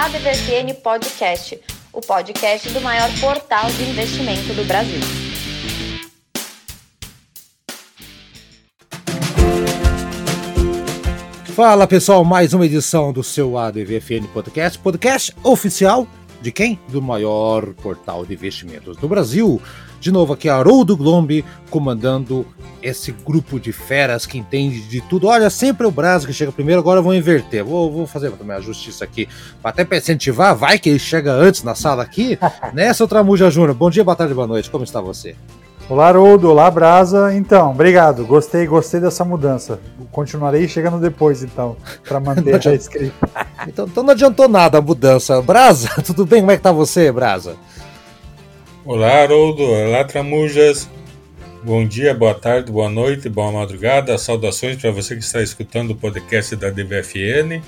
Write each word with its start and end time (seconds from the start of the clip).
ADVFN 0.00 0.80
Podcast, 0.80 1.60
o 1.92 2.00
podcast 2.00 2.70
do 2.70 2.80
maior 2.80 3.10
portal 3.20 3.68
de 3.68 3.82
investimento 3.82 4.54
do 4.54 4.64
Brasil. 4.64 5.00
Fala 11.52 11.84
pessoal, 11.88 12.24
mais 12.24 12.54
uma 12.54 12.64
edição 12.64 13.12
do 13.12 13.24
seu 13.24 13.58
ADVFN 13.58 14.28
Podcast, 14.32 14.78
podcast 14.78 15.34
oficial 15.42 16.06
de 16.40 16.52
quem? 16.52 16.78
Do 16.90 17.02
maior 17.02 17.74
portal 17.74 18.24
de 18.24 18.34
investimentos 18.34 18.96
do 18.96 19.08
Brasil. 19.08 19.60
De 20.00 20.12
novo 20.12 20.32
aqui 20.32 20.48
Haroldo 20.48 20.96
Glombi 20.96 21.44
comandando 21.70 22.46
esse 22.82 23.12
grupo 23.12 23.58
de 23.58 23.72
feras 23.72 24.24
que 24.26 24.38
entende 24.38 24.80
de 24.80 25.00
tudo. 25.00 25.26
Olha, 25.26 25.50
sempre 25.50 25.86
o 25.86 25.90
Brasil 25.90 26.28
que 26.28 26.34
chega 26.34 26.52
primeiro, 26.52 26.80
agora 26.80 27.00
eu 27.00 27.02
vou 27.02 27.14
inverter. 27.14 27.64
Vou, 27.64 27.90
vou 27.90 28.06
fazer 28.06 28.30
também 28.32 28.56
a 28.56 28.60
justiça 28.60 29.04
aqui, 29.04 29.28
até 29.62 29.84
para 29.84 29.98
incentivar, 29.98 30.54
vai 30.54 30.78
que 30.78 30.88
ele 30.88 30.98
chega 30.98 31.32
antes 31.32 31.62
na 31.62 31.74
sala 31.74 32.02
aqui, 32.02 32.38
né, 32.72 32.92
seu 32.92 33.08
Tramuja 33.08 33.50
Júnior? 33.50 33.74
Bom 33.74 33.90
dia, 33.90 34.04
boa 34.04 34.16
tarde, 34.16 34.34
boa 34.34 34.46
noite, 34.46 34.70
como 34.70 34.84
está 34.84 35.00
você? 35.00 35.34
Olá, 35.88 36.08
Haroldo, 36.08 36.50
olá, 36.50 36.70
Brasa. 36.70 37.34
Então, 37.34 37.70
obrigado, 37.70 38.26
gostei, 38.26 38.66
gostei 38.66 39.00
dessa 39.00 39.24
mudança. 39.24 39.80
Continuarei 40.12 40.68
chegando 40.68 41.00
depois, 41.00 41.42
então, 41.42 41.78
para 42.06 42.20
manter 42.20 42.68
a 42.68 42.74
escrita. 42.74 43.14
então, 43.66 43.86
então 43.86 44.02
não 44.02 44.10
adiantou 44.10 44.48
nada 44.48 44.76
a 44.76 44.82
mudança. 44.82 45.40
Brasa, 45.40 45.88
tudo 46.04 46.26
bem? 46.26 46.40
Como 46.40 46.52
é 46.52 46.58
que 46.58 46.62
tá 46.62 46.72
você, 46.72 47.10
Brasa? 47.10 47.56
Olá, 48.90 49.20
Haroldo. 49.20 49.64
Olá, 49.64 50.02
Tramujas. 50.02 50.88
Bom 51.62 51.86
dia, 51.86 52.14
boa 52.14 52.32
tarde, 52.32 52.72
boa 52.72 52.88
noite, 52.88 53.28
boa 53.28 53.52
madrugada. 53.52 54.16
Saudações 54.16 54.76
para 54.76 54.90
você 54.90 55.14
que 55.14 55.22
está 55.22 55.42
escutando 55.42 55.90
o 55.90 55.94
podcast 55.94 56.56
da 56.56 56.70
DVFN. 56.70 57.60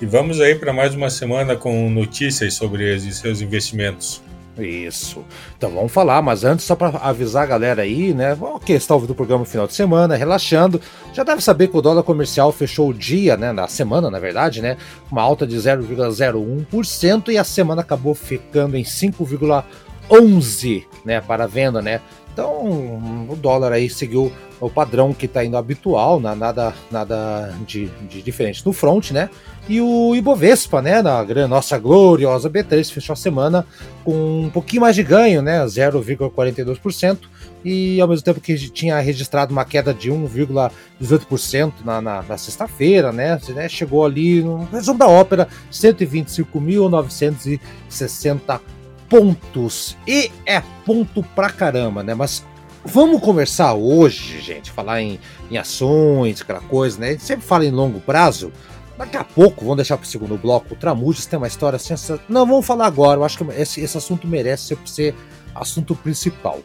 E 0.00 0.06
vamos 0.06 0.40
aí 0.40 0.54
para 0.54 0.72
mais 0.72 0.94
uma 0.94 1.10
semana 1.10 1.56
com 1.56 1.90
notícias 1.90 2.54
sobre 2.54 2.98
seus 2.98 3.42
investimentos. 3.42 4.22
Isso. 4.58 5.22
Então 5.58 5.70
vamos 5.70 5.92
falar, 5.92 6.22
mas 6.22 6.42
antes, 6.42 6.64
só 6.64 6.74
para 6.74 6.96
avisar 7.00 7.42
a 7.42 7.46
galera 7.46 7.82
aí, 7.82 8.14
né? 8.14 8.34
Que 8.64 8.72
está 8.72 8.94
ouvindo 8.94 9.10
o 9.10 9.14
programa 9.14 9.40
no 9.40 9.44
final 9.44 9.66
de 9.66 9.74
semana, 9.74 10.16
relaxando. 10.16 10.80
Já 11.12 11.22
deve 11.22 11.42
saber 11.42 11.68
que 11.68 11.76
o 11.76 11.82
dólar 11.82 12.02
comercial 12.02 12.50
fechou 12.50 12.88
o 12.88 12.94
dia, 12.94 13.36
né? 13.36 13.52
Na 13.52 13.68
semana, 13.68 14.10
na 14.10 14.18
verdade, 14.18 14.62
né? 14.62 14.78
Uma 15.12 15.20
alta 15.20 15.46
de 15.46 15.54
0,01% 15.54 17.28
e 17.28 17.36
a 17.36 17.44
semana 17.44 17.82
acabou 17.82 18.14
ficando 18.14 18.74
em 18.74 18.84
5,1%. 18.84 19.64
11, 20.10 20.86
né, 21.04 21.20
para 21.20 21.46
venda, 21.46 21.82
né? 21.82 22.00
Então, 22.32 23.28
o 23.30 23.34
dólar 23.34 23.72
aí 23.72 23.88
seguiu 23.88 24.30
o 24.60 24.68
padrão 24.68 25.14
que 25.14 25.24
está 25.24 25.42
indo 25.42 25.56
habitual, 25.56 26.20
nada, 26.20 26.74
nada 26.90 27.54
de, 27.66 27.86
de, 28.08 28.20
diferente 28.20 28.64
no 28.64 28.74
front, 28.74 29.10
né? 29.10 29.30
E 29.68 29.80
o 29.80 30.14
Ibovespa, 30.14 30.80
né, 30.82 31.02
na 31.02 31.24
nossa 31.48 31.78
gloriosa 31.78 32.50
B3, 32.50 32.92
fechou 32.92 33.14
a 33.14 33.16
semana 33.16 33.66
com 34.04 34.42
um 34.42 34.50
pouquinho 34.50 34.82
mais 34.82 34.94
de 34.94 35.02
ganho, 35.02 35.40
né, 35.40 35.64
0,42%, 35.64 37.20
e 37.64 37.98
ao 38.00 38.06
mesmo 38.06 38.24
tempo 38.24 38.40
que 38.40 38.54
tinha 38.70 39.00
registrado 39.00 39.50
uma 39.50 39.64
queda 39.64 39.94
de 39.94 40.12
1,18% 40.12 41.72
na, 41.84 42.00
na, 42.02 42.22
na 42.22 42.36
sexta-feira, 42.36 43.12
né, 43.12 43.40
chegou 43.68 44.04
ali, 44.04 44.42
no 44.42 44.66
resumo 44.66 44.98
da 44.98 45.08
ópera, 45.08 45.48
125.960 45.72 48.60
pontos. 49.08 49.96
E 50.06 50.30
é 50.44 50.62
ponto 50.84 51.22
pra 51.34 51.50
caramba, 51.50 52.02
né? 52.02 52.14
Mas 52.14 52.44
vamos 52.84 53.20
conversar 53.20 53.74
hoje, 53.74 54.40
gente, 54.40 54.70
falar 54.70 55.02
em, 55.02 55.18
em 55.50 55.58
ações, 55.58 56.40
aquela 56.40 56.60
coisa, 56.60 56.98
né? 56.98 57.08
A 57.08 57.12
gente 57.12 57.24
sempre 57.24 57.46
fala 57.46 57.64
em 57.64 57.70
longo 57.70 58.00
prazo. 58.00 58.52
Daqui 58.96 59.16
a 59.16 59.24
pouco, 59.24 59.62
vamos 59.62 59.76
deixar 59.76 59.98
para 59.98 60.04
o 60.04 60.08
segundo 60.08 60.38
bloco, 60.38 60.72
o 60.72 60.76
Tramujas 60.76 61.26
tem 61.26 61.36
uma 61.36 61.46
história 61.46 61.78
sensacional. 61.78 62.24
Não, 62.28 62.46
vamos 62.46 62.64
falar 62.64 62.86
agora, 62.86 63.20
eu 63.20 63.24
acho 63.24 63.36
que 63.36 63.44
esse, 63.52 63.80
esse 63.82 63.98
assunto 63.98 64.26
merece 64.26 64.68
ser, 64.68 64.78
ser 64.86 65.14
assunto 65.54 65.94
principal. 65.94 66.60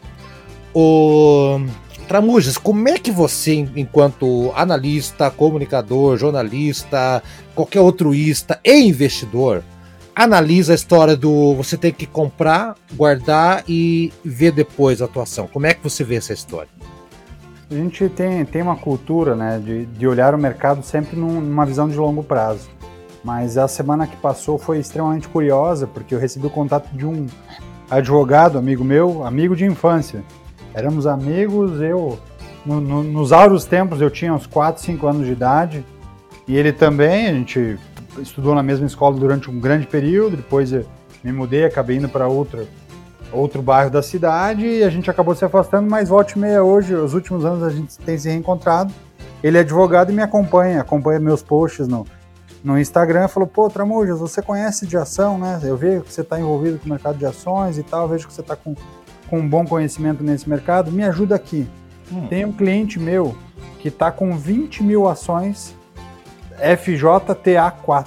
O 0.74 1.60
Tramujas, 2.08 2.56
como 2.56 2.88
é 2.88 2.98
que 2.98 3.10
você, 3.10 3.68
enquanto 3.76 4.50
analista, 4.54 5.30
comunicador, 5.30 6.16
jornalista, 6.16 7.22
qualquer 7.54 7.80
outro 7.80 8.14
ista 8.14 8.58
e 8.64 8.80
investidor, 8.80 9.62
analisa 10.14 10.72
a 10.72 10.74
história 10.74 11.16
do 11.16 11.54
você 11.54 11.76
tem 11.76 11.92
que 11.92 12.06
comprar, 12.06 12.74
guardar 12.94 13.64
e 13.68 14.12
ver 14.24 14.52
depois 14.52 15.00
a 15.00 15.06
atuação. 15.06 15.46
Como 15.46 15.66
é 15.66 15.74
que 15.74 15.82
você 15.82 16.04
vê 16.04 16.16
essa 16.16 16.32
história? 16.32 16.68
A 17.70 17.74
gente 17.74 18.08
tem, 18.10 18.44
tem 18.44 18.60
uma 18.60 18.76
cultura 18.76 19.34
né, 19.34 19.58
de, 19.58 19.86
de 19.86 20.06
olhar 20.06 20.34
o 20.34 20.38
mercado 20.38 20.82
sempre 20.82 21.16
num, 21.16 21.40
numa 21.40 21.64
visão 21.64 21.88
de 21.88 21.96
longo 21.96 22.22
prazo. 22.22 22.68
Mas 23.24 23.56
a 23.56 23.66
semana 23.66 24.06
que 24.06 24.16
passou 24.16 24.58
foi 24.58 24.78
extremamente 24.78 25.28
curiosa, 25.28 25.86
porque 25.86 26.14
eu 26.14 26.18
recebi 26.18 26.46
o 26.46 26.50
contato 26.50 26.88
de 26.92 27.06
um 27.06 27.26
advogado, 27.88 28.58
amigo 28.58 28.84
meu, 28.84 29.24
amigo 29.24 29.54
de 29.54 29.64
infância. 29.64 30.22
Éramos 30.74 31.06
amigos, 31.06 31.80
eu, 31.80 32.18
no, 32.66 32.80
no, 32.80 33.02
nos 33.02 33.32
auros 33.32 33.64
tempos, 33.64 34.00
eu 34.00 34.10
tinha 34.10 34.34
uns 34.34 34.46
4, 34.46 34.82
5 34.82 35.06
anos 35.06 35.26
de 35.26 35.32
idade, 35.32 35.84
e 36.48 36.56
ele 36.56 36.72
também, 36.72 37.28
a 37.28 37.32
gente 37.32 37.78
estudou 38.18 38.54
na 38.54 38.62
mesma 38.62 38.86
escola 38.86 39.16
durante 39.16 39.50
um 39.50 39.58
grande 39.58 39.86
período, 39.86 40.36
depois 40.36 40.72
me 41.22 41.32
mudei, 41.32 41.64
acabei 41.64 41.96
indo 41.96 42.08
para 42.08 42.26
outro, 42.26 42.66
outro 43.32 43.62
bairro 43.62 43.90
da 43.90 44.02
cidade 44.02 44.66
e 44.66 44.82
a 44.82 44.90
gente 44.90 45.10
acabou 45.10 45.34
se 45.34 45.44
afastando, 45.44 45.88
mas 45.88 46.08
volte 46.08 46.38
meia 46.38 46.62
hoje, 46.62 46.94
os 46.94 47.14
últimos 47.14 47.44
anos 47.44 47.62
a 47.62 47.70
gente 47.70 47.98
tem 47.98 48.18
se 48.18 48.28
reencontrado. 48.28 48.92
Ele 49.42 49.56
é 49.56 49.60
advogado 49.60 50.10
e 50.10 50.14
me 50.14 50.22
acompanha, 50.22 50.80
acompanha 50.80 51.18
meus 51.18 51.42
posts 51.42 51.88
no, 51.88 52.06
no 52.62 52.78
Instagram, 52.78 53.26
falou, 53.28 53.46
pô, 53.46 53.68
Tramujas, 53.68 54.20
você 54.20 54.40
conhece 54.40 54.86
de 54.86 54.96
ação, 54.96 55.36
né? 55.36 55.60
Eu 55.64 55.76
vejo 55.76 56.02
que 56.02 56.12
você 56.12 56.20
está 56.20 56.38
envolvido 56.38 56.78
com 56.78 56.86
o 56.86 56.88
mercado 56.90 57.18
de 57.18 57.26
ações 57.26 57.76
e 57.76 57.82
tal, 57.82 58.08
vejo 58.08 58.28
que 58.28 58.32
você 58.32 58.40
está 58.40 58.54
com, 58.54 58.74
com 59.28 59.40
um 59.40 59.48
bom 59.48 59.64
conhecimento 59.64 60.22
nesse 60.22 60.48
mercado, 60.48 60.92
me 60.92 61.02
ajuda 61.02 61.34
aqui. 61.34 61.68
Hum. 62.12 62.26
Tem 62.28 62.44
um 62.44 62.52
cliente 62.52 63.00
meu 63.00 63.36
que 63.80 63.88
está 63.88 64.12
com 64.12 64.36
20 64.36 64.82
mil 64.84 65.08
ações 65.08 65.74
FJTA4, 66.60 68.04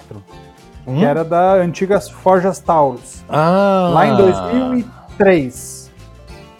hum? 0.86 1.00
que 1.00 1.06
era 1.06 1.24
da 1.24 1.54
antiga 1.54 2.00
Forjas 2.00 2.60
Taurus. 2.60 3.24
Ah. 3.30 3.92
Lá 3.94 4.08
em 4.08 4.18
2003. 4.18 5.92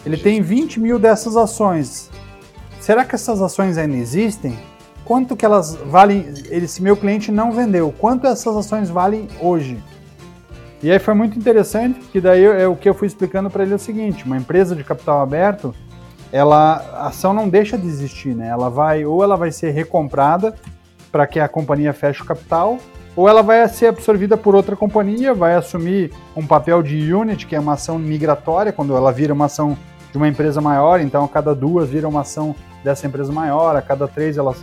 Ele 0.04 0.16
tem 0.16 0.40
20 0.40 0.78
mil 0.78 0.98
dessas 0.98 1.36
ações. 1.36 2.10
Será 2.80 3.04
que 3.04 3.14
essas 3.14 3.42
ações 3.42 3.76
ainda 3.76 3.96
existem? 3.96 4.56
Quanto 5.04 5.36
que 5.36 5.44
elas 5.44 5.74
valem? 5.74 6.32
Esse 6.50 6.82
meu 6.82 6.96
cliente 6.96 7.32
não 7.32 7.52
vendeu. 7.52 7.92
Quanto 7.98 8.26
essas 8.26 8.56
ações 8.56 8.88
valem 8.88 9.28
hoje? 9.40 9.82
E 10.82 10.90
aí 10.90 10.98
foi 10.98 11.14
muito 11.14 11.38
interessante, 11.38 11.98
porque 11.98 12.20
daí 12.20 12.44
é 12.44 12.68
o 12.68 12.76
que 12.76 12.88
eu 12.88 12.94
fui 12.94 13.08
explicando 13.08 13.50
para 13.50 13.62
ele 13.62 13.72
é 13.72 13.76
o 13.76 13.78
seguinte: 13.78 14.24
uma 14.24 14.36
empresa 14.36 14.76
de 14.76 14.84
capital 14.84 15.20
aberto, 15.20 15.74
ela 16.32 16.84
a 16.94 17.06
ação 17.08 17.32
não 17.32 17.48
deixa 17.48 17.78
de 17.78 17.86
existir, 17.86 18.34
né? 18.34 18.48
Ela 18.48 18.68
vai 18.68 19.04
ou 19.04 19.22
ela 19.22 19.36
vai 19.36 19.50
ser 19.50 19.70
recomprada 19.70 20.54
para 21.16 21.26
que 21.26 21.40
a 21.40 21.48
companhia 21.48 21.94
feche 21.94 22.20
o 22.20 22.26
capital, 22.26 22.76
ou 23.16 23.26
ela 23.26 23.42
vai 23.42 23.66
ser 23.70 23.86
absorvida 23.86 24.36
por 24.36 24.54
outra 24.54 24.76
companhia, 24.76 25.32
vai 25.32 25.54
assumir 25.54 26.12
um 26.36 26.46
papel 26.46 26.82
de 26.82 27.10
unit, 27.10 27.46
que 27.46 27.56
é 27.56 27.58
uma 27.58 27.72
ação 27.72 27.98
migratória, 27.98 28.70
quando 28.70 28.94
ela 28.94 29.10
vira 29.10 29.32
uma 29.32 29.46
ação 29.46 29.78
de 30.12 30.18
uma 30.18 30.28
empresa 30.28 30.60
maior, 30.60 31.00
então 31.00 31.24
a 31.24 31.28
cada 31.28 31.54
duas 31.54 31.88
vira 31.88 32.06
uma 32.06 32.20
ação 32.20 32.54
dessa 32.84 33.06
empresa 33.06 33.32
maior, 33.32 33.74
a 33.76 33.80
cada 33.80 34.06
três 34.06 34.36
ela 34.36 34.54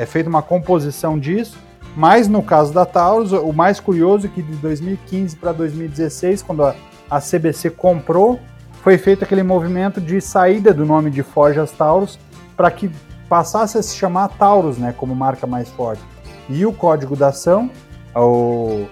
é 0.00 0.04
feita 0.04 0.28
uma 0.28 0.42
composição 0.42 1.16
disso. 1.16 1.56
Mas 1.96 2.26
no 2.26 2.42
caso 2.42 2.72
da 2.72 2.84
Taurus, 2.84 3.30
o 3.30 3.52
mais 3.52 3.78
curioso 3.78 4.26
é 4.26 4.30
que 4.30 4.42
de 4.42 4.56
2015 4.56 5.36
para 5.36 5.52
2016, 5.52 6.42
quando 6.42 6.64
a, 6.64 6.74
a 7.08 7.20
CBC 7.20 7.70
comprou, 7.70 8.40
foi 8.82 8.98
feito 8.98 9.22
aquele 9.22 9.44
movimento 9.44 10.00
de 10.00 10.20
saída 10.20 10.74
do 10.74 10.84
nome 10.84 11.08
de 11.08 11.22
Forjas 11.22 11.70
Taurus 11.70 12.18
para 12.56 12.68
que 12.68 12.90
passasse 13.30 13.78
a 13.78 13.82
se 13.82 13.96
chamar 13.96 14.26
Taurus, 14.30 14.76
né, 14.76 14.92
como 14.94 15.14
marca 15.14 15.46
mais 15.46 15.68
forte. 15.68 16.02
E 16.48 16.66
o 16.66 16.72
código 16.72 17.14
da 17.14 17.28
ação, 17.28 17.70
o, 18.14 18.86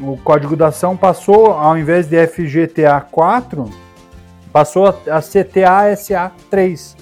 o 0.00 0.16
código 0.24 0.56
da 0.56 0.68
ação 0.68 0.96
passou, 0.96 1.52
ao 1.52 1.76
invés 1.76 2.06
de 2.06 2.26
FGTA 2.26 2.98
4, 3.02 3.68
passou 4.50 4.86
a, 4.86 5.18
a 5.18 5.20
CTA 5.20 6.32
3. 6.48 6.96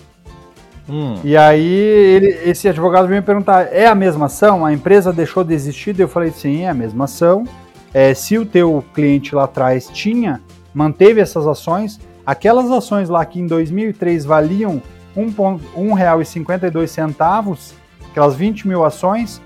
Hum. 0.88 1.20
E 1.22 1.36
aí 1.36 1.64
ele, 1.64 2.50
esse 2.50 2.68
advogado 2.68 3.06
veio 3.06 3.20
me 3.20 3.26
perguntar, 3.26 3.72
é 3.72 3.86
a 3.86 3.94
mesma 3.94 4.26
ação? 4.26 4.66
A 4.66 4.72
empresa 4.72 5.12
deixou 5.12 5.44
de 5.44 5.54
existir? 5.54 5.98
Eu 6.00 6.08
falei, 6.08 6.32
sim, 6.32 6.62
é 6.62 6.70
a 6.70 6.74
mesma 6.74 7.04
ação. 7.04 7.44
É, 7.94 8.12
se 8.14 8.36
o 8.36 8.44
teu 8.44 8.84
cliente 8.92 9.32
lá 9.32 9.44
atrás 9.44 9.88
tinha, 9.92 10.40
manteve 10.74 11.20
essas 11.20 11.46
ações, 11.46 12.00
aquelas 12.26 12.68
ações 12.68 13.08
lá 13.08 13.24
que 13.24 13.38
em 13.38 13.46
2003 13.46 14.24
valiam 14.24 14.82
R$ 15.26 15.26
1,52, 15.26 17.72
aquelas 18.10 18.34
20 18.34 18.68
mil 18.68 18.84
ações, 18.84 19.40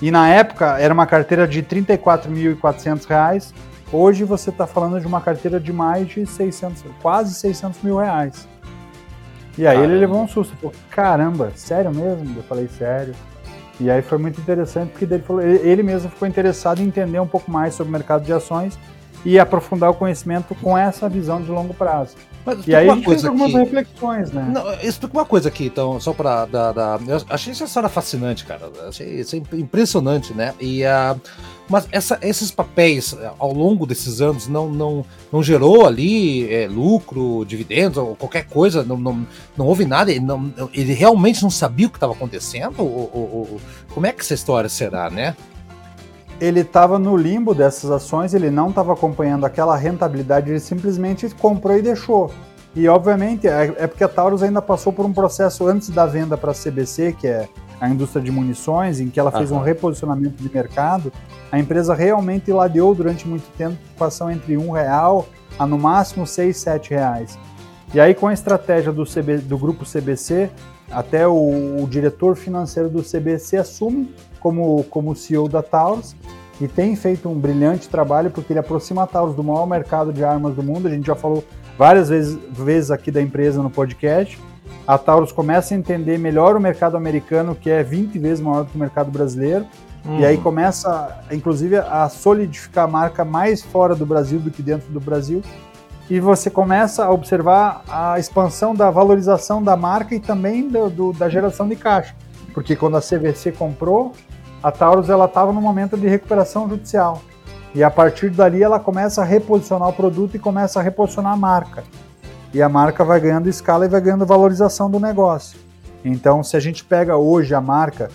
e 0.00 0.10
na 0.10 0.28
época 0.28 0.78
era 0.78 0.92
uma 0.92 1.06
carteira 1.06 1.46
de 1.46 1.60
R$ 1.60 1.66
34.400, 1.66 3.52
hoje 3.92 4.24
você 4.24 4.50
está 4.50 4.66
falando 4.66 5.00
de 5.00 5.06
uma 5.06 5.20
carteira 5.20 5.60
de 5.60 5.72
mais 5.72 6.08
de 6.08 6.26
600, 6.26 6.84
quase 7.00 7.34
600 7.34 7.82
mil 7.82 7.98
reais. 7.98 8.48
E 9.56 9.66
aí 9.66 9.76
caramba. 9.76 9.92
ele 9.92 10.00
levou 10.00 10.20
um 10.20 10.28
susto, 10.28 10.56
falou, 10.56 10.74
caramba, 10.90 11.52
sério 11.54 11.94
mesmo? 11.94 12.36
Eu 12.36 12.42
falei, 12.42 12.68
sério. 12.68 13.14
E 13.78 13.90
aí 13.90 14.02
foi 14.02 14.18
muito 14.18 14.40
interessante 14.40 14.90
porque 14.90 15.04
ele, 15.04 15.22
falou, 15.22 15.42
ele 15.42 15.82
mesmo 15.82 16.10
ficou 16.10 16.28
interessado 16.28 16.80
em 16.80 16.86
entender 16.86 17.20
um 17.20 17.26
pouco 17.26 17.50
mais 17.50 17.74
sobre 17.74 17.88
o 17.88 17.92
mercado 17.92 18.24
de 18.24 18.32
ações 18.32 18.78
e 19.24 19.38
aprofundar 19.38 19.90
o 19.90 19.94
conhecimento 19.94 20.54
com 20.56 20.76
essa 20.76 21.08
visão 21.08 21.40
de 21.40 21.50
longo 21.50 21.74
prazo. 21.74 22.16
Mas 22.46 22.66
E 22.66 22.74
aí 22.74 22.82
a 22.88 22.90
uma 22.90 22.96
gente 22.96 23.04
coisa 23.06 23.20
fez 23.28 23.40
algumas 23.42 23.52
reflexões, 23.54 24.30
né? 24.30 24.50
Não, 24.52 24.72
explica 24.82 25.16
uma 25.16 25.24
coisa 25.24 25.48
aqui, 25.48 25.66
então, 25.66 25.98
só 25.98 26.12
pra 26.12 26.44
dar. 26.44 26.72
dar- 26.72 27.00
eu 27.08 27.20
achei 27.30 27.52
essa 27.52 27.64
história 27.64 27.88
fascinante, 27.88 28.44
cara. 28.44 28.70
Achei 28.86 29.20
isso 29.20 29.34
impressionante, 29.36 30.34
né? 30.34 30.52
E, 30.60 30.84
ah, 30.84 31.16
mas 31.68 31.88
essa- 31.90 32.18
esses 32.20 32.50
papéis, 32.50 33.14
eh, 33.18 33.30
ao 33.38 33.52
longo 33.52 33.86
desses 33.86 34.20
anos, 34.20 34.46
não, 34.46 34.68
não, 34.68 35.06
não 35.32 35.42
gerou 35.42 35.86
ali 35.86 36.52
eh, 36.52 36.68
lucro, 36.68 37.44
dividendos 37.46 37.96
ou 37.96 38.14
qualquer 38.14 38.44
coisa? 38.46 38.84
Não, 38.84 38.98
não, 38.98 39.26
não 39.56 39.66
houve 39.66 39.86
nada? 39.86 40.10
Ele, 40.10 40.20
não- 40.20 40.52
ele 40.74 40.92
realmente 40.92 41.42
não 41.42 41.50
sabia 41.50 41.86
o 41.86 41.90
que 41.90 41.96
estava 41.96 42.12
acontecendo? 42.12 42.74
Ou, 42.78 43.10
ou- 43.12 43.30
ou- 43.52 43.60
como 43.94 44.06
é 44.06 44.12
que 44.12 44.20
essa 44.20 44.34
história 44.34 44.68
será, 44.68 45.08
né? 45.08 45.34
Ele 46.40 46.60
estava 46.60 46.98
no 46.98 47.16
limbo 47.16 47.54
dessas 47.54 47.90
ações, 47.90 48.34
ele 48.34 48.50
não 48.50 48.68
estava 48.68 48.92
acompanhando 48.92 49.44
aquela 49.44 49.76
rentabilidade, 49.76 50.50
ele 50.50 50.60
simplesmente 50.60 51.28
comprou 51.30 51.76
e 51.76 51.82
deixou. 51.82 52.30
E 52.74 52.88
obviamente 52.88 53.46
é, 53.46 53.74
é 53.78 53.86
porque 53.86 54.02
a 54.02 54.08
Taurus 54.08 54.42
ainda 54.42 54.60
passou 54.60 54.92
por 54.92 55.06
um 55.06 55.12
processo 55.12 55.66
antes 55.66 55.90
da 55.90 56.06
venda 56.06 56.36
para 56.36 56.50
a 56.50 56.54
CBC, 56.54 57.12
que 57.18 57.26
é 57.28 57.48
a 57.80 57.88
indústria 57.88 58.22
de 58.22 58.30
munições, 58.30 58.98
em 58.98 59.08
que 59.08 59.20
ela 59.20 59.30
fez 59.30 59.52
Aham. 59.52 59.60
um 59.60 59.64
reposicionamento 59.64 60.42
de 60.42 60.52
mercado. 60.52 61.12
A 61.52 61.58
empresa 61.58 61.94
realmente 61.94 62.52
ladeou 62.52 62.94
durante 62.94 63.28
muito 63.28 63.44
tempo 63.56 63.76
ação 64.00 64.30
entre 64.30 64.56
um 64.56 64.70
real 64.70 65.26
a 65.56 65.66
no 65.66 65.78
máximo 65.78 66.26
seis, 66.26 66.56
sete 66.56 66.90
reais. 66.90 67.38
E 67.92 68.00
aí 68.00 68.12
com 68.12 68.26
a 68.26 68.32
estratégia 68.32 68.92
do, 68.92 69.04
CB, 69.04 69.38
do 69.38 69.56
grupo 69.56 69.84
CBC, 69.84 70.50
até 70.90 71.28
o, 71.28 71.76
o 71.80 71.86
diretor 71.88 72.34
financeiro 72.34 72.88
do 72.88 73.02
CBC 73.02 73.58
assume 73.58 74.12
como, 74.44 74.84
como 74.90 75.16
CEO 75.16 75.48
da 75.48 75.62
Taurus 75.62 76.14
e 76.60 76.68
tem 76.68 76.94
feito 76.94 77.28
um 77.30 77.34
brilhante 77.34 77.88
trabalho 77.88 78.30
porque 78.30 78.52
ele 78.52 78.60
aproxima 78.60 79.02
a 79.02 79.06
Taurus 79.06 79.34
do 79.34 79.42
maior 79.42 79.66
mercado 79.66 80.12
de 80.12 80.22
armas 80.22 80.54
do 80.54 80.62
mundo. 80.62 80.86
A 80.86 80.90
gente 80.90 81.06
já 81.06 81.14
falou 81.14 81.42
várias 81.78 82.10
vezes, 82.10 82.38
vezes 82.52 82.90
aqui 82.90 83.10
da 83.10 83.22
empresa 83.22 83.62
no 83.62 83.70
podcast. 83.70 84.38
A 84.86 84.98
Taurus 84.98 85.32
começa 85.32 85.74
a 85.74 85.78
entender 85.78 86.18
melhor 86.18 86.54
o 86.56 86.60
mercado 86.60 86.94
americano, 86.96 87.54
que 87.54 87.70
é 87.70 87.82
20 87.82 88.18
vezes 88.18 88.40
maior 88.44 88.64
do 88.64 88.70
que 88.70 88.76
o 88.76 88.78
mercado 88.78 89.10
brasileiro, 89.10 89.64
e 90.20 90.24
aí 90.26 90.36
começa, 90.36 91.18
inclusive, 91.32 91.76
a 91.78 92.06
solidificar 92.10 92.84
a 92.84 92.86
marca 92.88 93.24
mais 93.24 93.62
fora 93.62 93.94
do 93.94 94.04
Brasil 94.04 94.38
do 94.38 94.50
que 94.50 94.62
dentro 94.62 94.92
do 94.92 95.00
Brasil. 95.00 95.40
E 96.10 96.20
você 96.20 96.50
começa 96.50 97.06
a 97.06 97.10
observar 97.10 97.82
a 97.88 98.18
expansão 98.18 98.74
da 98.74 98.90
valorização 98.90 99.62
da 99.62 99.74
marca 99.74 100.14
e 100.14 100.20
também 100.20 100.68
do, 100.68 100.90
do- 100.90 101.12
da 101.14 101.30
geração 101.30 101.66
de 101.66 101.74
caixa. 101.76 102.14
Porque 102.52 102.76
quando 102.76 102.98
a 102.98 103.00
CVC 103.00 103.52
comprou, 103.52 104.12
a 104.64 104.72
Taurus 104.72 105.08
ela 105.10 105.26
estava 105.26 105.52
no 105.52 105.60
momento 105.60 105.94
de 105.94 106.08
recuperação 106.08 106.66
judicial. 106.66 107.20
E 107.74 107.84
a 107.84 107.90
partir 107.90 108.30
dali 108.30 108.62
ela 108.62 108.80
começa 108.80 109.20
a 109.20 109.24
reposicionar 109.24 109.90
o 109.90 109.92
produto 109.92 110.36
e 110.36 110.38
começa 110.38 110.80
a 110.80 110.82
reposicionar 110.82 111.34
a 111.34 111.36
marca. 111.36 111.84
E 112.54 112.62
a 112.62 112.68
marca 112.68 113.04
vai 113.04 113.20
ganhando 113.20 113.46
escala 113.46 113.84
e 113.84 113.90
vai 113.90 114.00
ganhando 114.00 114.24
valorização 114.24 114.90
do 114.90 114.98
negócio. 114.98 115.58
Então, 116.02 116.42
se 116.42 116.56
a 116.56 116.60
gente 116.60 116.82
pega 116.82 117.14
hoje 117.14 117.54
a 117.54 117.60
marca, 117.60 118.08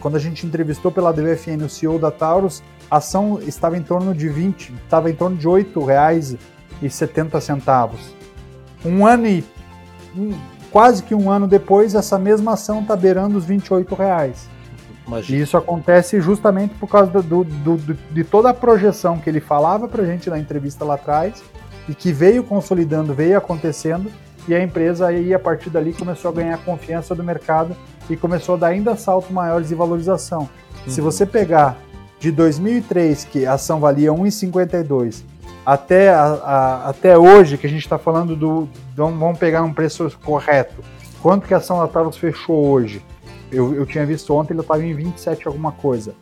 quando 0.00 0.14
a 0.14 0.20
gente 0.20 0.46
entrevistou 0.46 0.92
pela 0.92 1.12
DVFN 1.12 1.64
o 1.64 1.68
CEO 1.68 1.98
da 1.98 2.12
Taurus, 2.12 2.62
a 2.88 2.98
ação 2.98 3.40
estava 3.42 3.76
em 3.76 3.82
torno 3.82 4.14
de 4.14 4.28
20, 4.28 4.72
estava 4.84 5.10
em 5.10 5.14
torno 5.14 5.36
de 5.36 5.48
R$ 5.48 5.54
8,70. 5.54 7.98
Um 8.84 9.04
ano 9.04 9.26
e 9.26 9.44
um- 10.16 10.38
quase 10.70 11.02
que 11.02 11.16
um 11.16 11.28
ano 11.28 11.48
depois, 11.48 11.96
essa 11.96 12.16
mesma 12.16 12.52
ação 12.52 12.80
está 12.80 12.94
beirando 12.94 13.36
os 13.36 13.44
28 13.44 13.96
reais. 13.96 14.48
E 15.10 15.18
Imagina. 15.18 15.42
isso 15.42 15.56
acontece 15.56 16.20
justamente 16.20 16.74
por 16.74 16.88
causa 16.88 17.10
do, 17.10 17.22
do- 17.44 17.76
do- 17.76 17.98
de 18.10 18.24
toda 18.24 18.50
a 18.50 18.54
projeção 18.54 19.18
que 19.18 19.28
ele 19.28 19.40
falava 19.40 19.88
para 19.88 20.02
a 20.02 20.06
gente 20.06 20.30
na 20.30 20.38
entrevista 20.38 20.84
lá 20.84 20.94
atrás 20.94 21.42
e 21.88 21.94
que 21.94 22.12
veio 22.12 22.44
consolidando, 22.44 23.12
veio 23.12 23.36
acontecendo 23.36 24.10
e 24.48 24.54
a 24.54 24.62
empresa 24.62 25.06
aí 25.08 25.34
a 25.34 25.38
partir 25.38 25.70
dali 25.70 25.92
começou 25.92 26.30
a 26.30 26.34
ganhar 26.34 26.58
confiança 26.58 27.14
do 27.14 27.22
mercado 27.24 27.76
e 28.08 28.16
começou 28.16 28.54
a 28.54 28.58
dar 28.58 28.66
ainda 28.68 28.96
saltos 28.96 29.30
maiores 29.30 29.68
de 29.68 29.74
valorização. 29.74 30.48
Se 30.86 31.00
você 31.00 31.26
pegar 31.26 31.76
de 32.18 32.30
2003, 32.32 33.24
que 33.24 33.46
a 33.46 33.54
ação 33.54 33.80
valia 33.80 34.12
1,52, 34.12 35.24
até, 35.64 36.10
a- 36.10 36.22
a- 36.44 36.88
até 36.88 37.16
hoje, 37.18 37.56
que 37.58 37.66
a 37.66 37.70
gente 37.70 37.82
está 37.82 37.98
falando 37.98 38.34
do. 38.34 38.68
Vamos 38.96 39.38
pegar 39.38 39.62
um 39.62 39.72
preço 39.72 40.10
correto. 40.24 40.82
Quanto 41.22 41.46
que 41.46 41.52
a 41.54 41.58
ação 41.58 41.78
da 41.78 42.10
fechou 42.18 42.66
hoje? 42.66 43.02
Eu, 43.50 43.74
eu 43.74 43.86
tinha 43.86 44.06
visto 44.06 44.32
ontem, 44.34 44.52
ele 44.52 44.60
estava 44.60 44.84
em 44.84 44.94
27 44.94 45.46
alguma 45.46 45.72
coisa. 45.72 46.14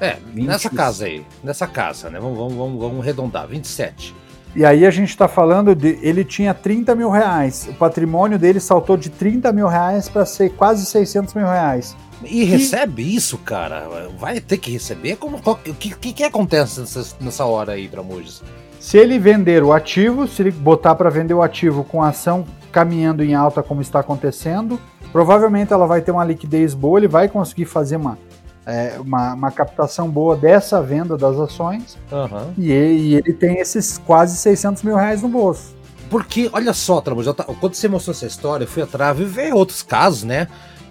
É, 0.00 0.16
20. 0.32 0.46
nessa 0.46 0.70
casa 0.70 1.06
aí, 1.06 1.24
nessa 1.42 1.66
casa, 1.66 2.08
né? 2.08 2.20
Vamos, 2.20 2.38
vamos, 2.38 2.54
vamos, 2.54 2.80
vamos 2.80 3.00
arredondar, 3.00 3.46
27. 3.46 4.14
E 4.54 4.64
aí 4.64 4.86
a 4.86 4.90
gente 4.90 5.10
está 5.10 5.28
falando 5.28 5.74
de. 5.74 5.98
Ele 6.02 6.24
tinha 6.24 6.54
30 6.54 6.94
mil 6.94 7.10
reais. 7.10 7.68
O 7.68 7.74
patrimônio 7.74 8.38
dele 8.38 8.60
saltou 8.60 8.96
de 8.96 9.10
30 9.10 9.52
mil 9.52 9.66
reais 9.66 10.08
para 10.08 10.24
ser 10.24 10.50
quase 10.50 10.86
600 10.86 11.34
mil 11.34 11.46
reais. 11.46 11.96
E 12.24 12.42
recebe 12.44 13.14
isso, 13.14 13.38
cara? 13.38 13.86
Vai 14.18 14.40
ter 14.40 14.58
que 14.58 14.70
receber? 14.70 15.16
Como, 15.16 15.36
o 15.36 15.54
que, 15.74 15.94
que, 15.94 16.12
que 16.12 16.24
acontece 16.24 16.80
nessa, 16.80 17.16
nessa 17.20 17.44
hora 17.44 17.72
aí, 17.72 17.86
Tramujas? 17.86 18.42
Se 18.80 18.96
ele 18.96 19.18
vender 19.18 19.62
o 19.62 19.72
ativo, 19.72 20.26
se 20.26 20.42
ele 20.42 20.50
botar 20.50 20.94
para 20.94 21.10
vender 21.10 21.34
o 21.34 21.42
ativo 21.42 21.84
com 21.84 22.02
a 22.02 22.08
ação 22.08 22.44
caminhando 22.72 23.22
em 23.22 23.34
alta 23.34 23.62
como 23.62 23.80
está 23.80 24.00
acontecendo, 24.00 24.80
provavelmente 25.12 25.72
ela 25.72 25.86
vai 25.86 26.00
ter 26.00 26.10
uma 26.10 26.24
liquidez 26.24 26.74
boa, 26.74 26.98
ele 26.98 27.08
vai 27.08 27.28
conseguir 27.28 27.64
fazer 27.64 27.96
uma, 27.96 28.18
é, 28.66 28.96
uma, 29.00 29.34
uma 29.34 29.50
captação 29.50 30.08
boa 30.10 30.36
dessa 30.36 30.82
venda 30.82 31.16
das 31.16 31.38
ações 31.38 31.96
Aham. 32.12 32.48
e 32.56 32.70
ele, 32.70 32.98
e 33.00 33.14
ele 33.14 33.32
tem 33.32 33.58
esses 33.58 33.98
quase 33.98 34.36
600 34.36 34.82
mil 34.82 34.96
reais 34.96 35.22
no 35.22 35.28
bolso. 35.28 35.76
Porque, 36.10 36.48
olha 36.52 36.72
só, 36.72 37.00
Tramujas, 37.02 37.26
eu 37.28 37.34
ta- 37.34 37.44
quando 37.44 37.74
você 37.74 37.86
mostrou 37.86 38.12
essa 38.14 38.26
história, 38.26 38.64
eu 38.64 38.68
fui 38.68 38.82
atrás 38.82 39.18
e 39.20 39.24
ver 39.24 39.52
outros 39.52 39.82
casos, 39.82 40.24
né? 40.24 40.48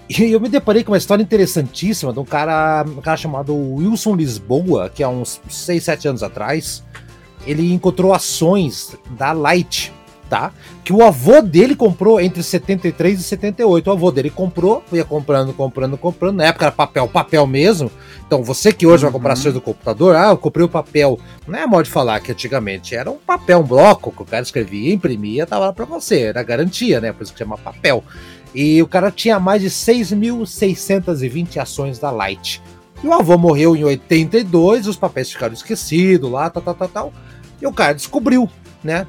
E 0.09 0.31
eu 0.31 0.39
me 0.39 0.47
deparei 0.47 0.83
com 0.83 0.91
uma 0.91 0.97
história 0.97 1.21
interessantíssima 1.23 2.13
de 2.13 2.19
um 2.19 2.23
cara, 2.23 2.85
um 2.87 3.01
cara 3.01 3.17
chamado 3.17 3.53
Wilson 3.53 4.15
Lisboa, 4.15 4.89
que 4.89 5.03
há 5.03 5.09
uns 5.09 5.41
6, 5.49 5.83
7 5.83 6.07
anos 6.07 6.23
atrás, 6.23 6.83
ele 7.47 7.73
encontrou 7.73 8.13
ações 8.13 8.95
da 9.17 9.31
Light, 9.33 9.91
tá? 10.29 10.51
Que 10.83 10.94
o 10.94 11.03
avô 11.03 11.41
dele 11.41 11.75
comprou 11.75 12.19
entre 12.19 12.44
73 12.44 13.19
e 13.19 13.24
78. 13.24 13.88
O 13.88 13.94
avô 13.94 14.12
dele 14.12 14.29
comprou, 14.29 14.83
ia 14.91 15.03
comprando, 15.03 15.53
comprando, 15.53 15.97
comprando. 15.97 16.35
Na 16.38 16.45
época 16.45 16.65
era 16.65 16.71
papel, 16.71 17.07
papel 17.07 17.47
mesmo. 17.47 17.91
Então 18.25 18.44
você 18.44 18.71
que 18.74 18.86
hoje 18.86 19.03
vai 19.03 19.12
comprar 19.12 19.29
Uhum. 19.29 19.39
ações 19.39 19.53
do 19.53 19.62
computador, 19.62 20.15
ah, 20.15 20.29
eu 20.29 20.38
comprei 20.38 20.65
o 20.65 20.69
papel. 20.69 21.19
Não 21.48 21.57
é 21.57 21.65
modo 21.65 21.84
de 21.84 21.89
falar 21.89 22.19
que 22.19 22.31
antigamente 22.31 22.96
era 22.96 23.10
um 23.10 23.17
papel, 23.17 23.60
um 23.60 23.63
bloco 23.63 24.12
que 24.12 24.22
o 24.22 24.25
cara 24.25 24.43
escrevia, 24.43 24.93
imprimia, 24.93 25.46
tava 25.46 25.65
lá 25.67 25.74
pra 25.74 25.86
você. 25.86 26.22
Era 26.22 26.43
garantia, 26.43 27.00
né? 27.00 27.12
Por 27.13 27.24
isso 27.24 27.31
que 27.34 27.39
chama 27.39 27.57
papel. 27.57 28.03
E 28.53 28.81
o 28.81 28.88
cara 28.88 29.12
tinha 29.12 29.39
mais 29.39 29.62
de 29.62 29.69
6.620 29.69 31.57
ações 31.62 32.00
da 32.00 32.12
Light. 32.12 32.62
E 33.03 33.07
o 33.07 33.13
avô 33.13 33.38
morreu 33.38 33.75
em 33.75 33.84
82, 33.84 34.88
os 34.88 34.96
papéis 34.96 35.31
ficaram 35.31 35.53
esquecidos 35.53 36.31
lá, 36.31 36.50
tal, 36.50 36.63
tal, 36.63 36.74
tal, 36.74 36.88
tal. 36.88 37.13
E 37.62 37.67
o 37.67 37.72
cara 37.74 37.93
descobriu, 37.93 38.50
né? 38.84 39.05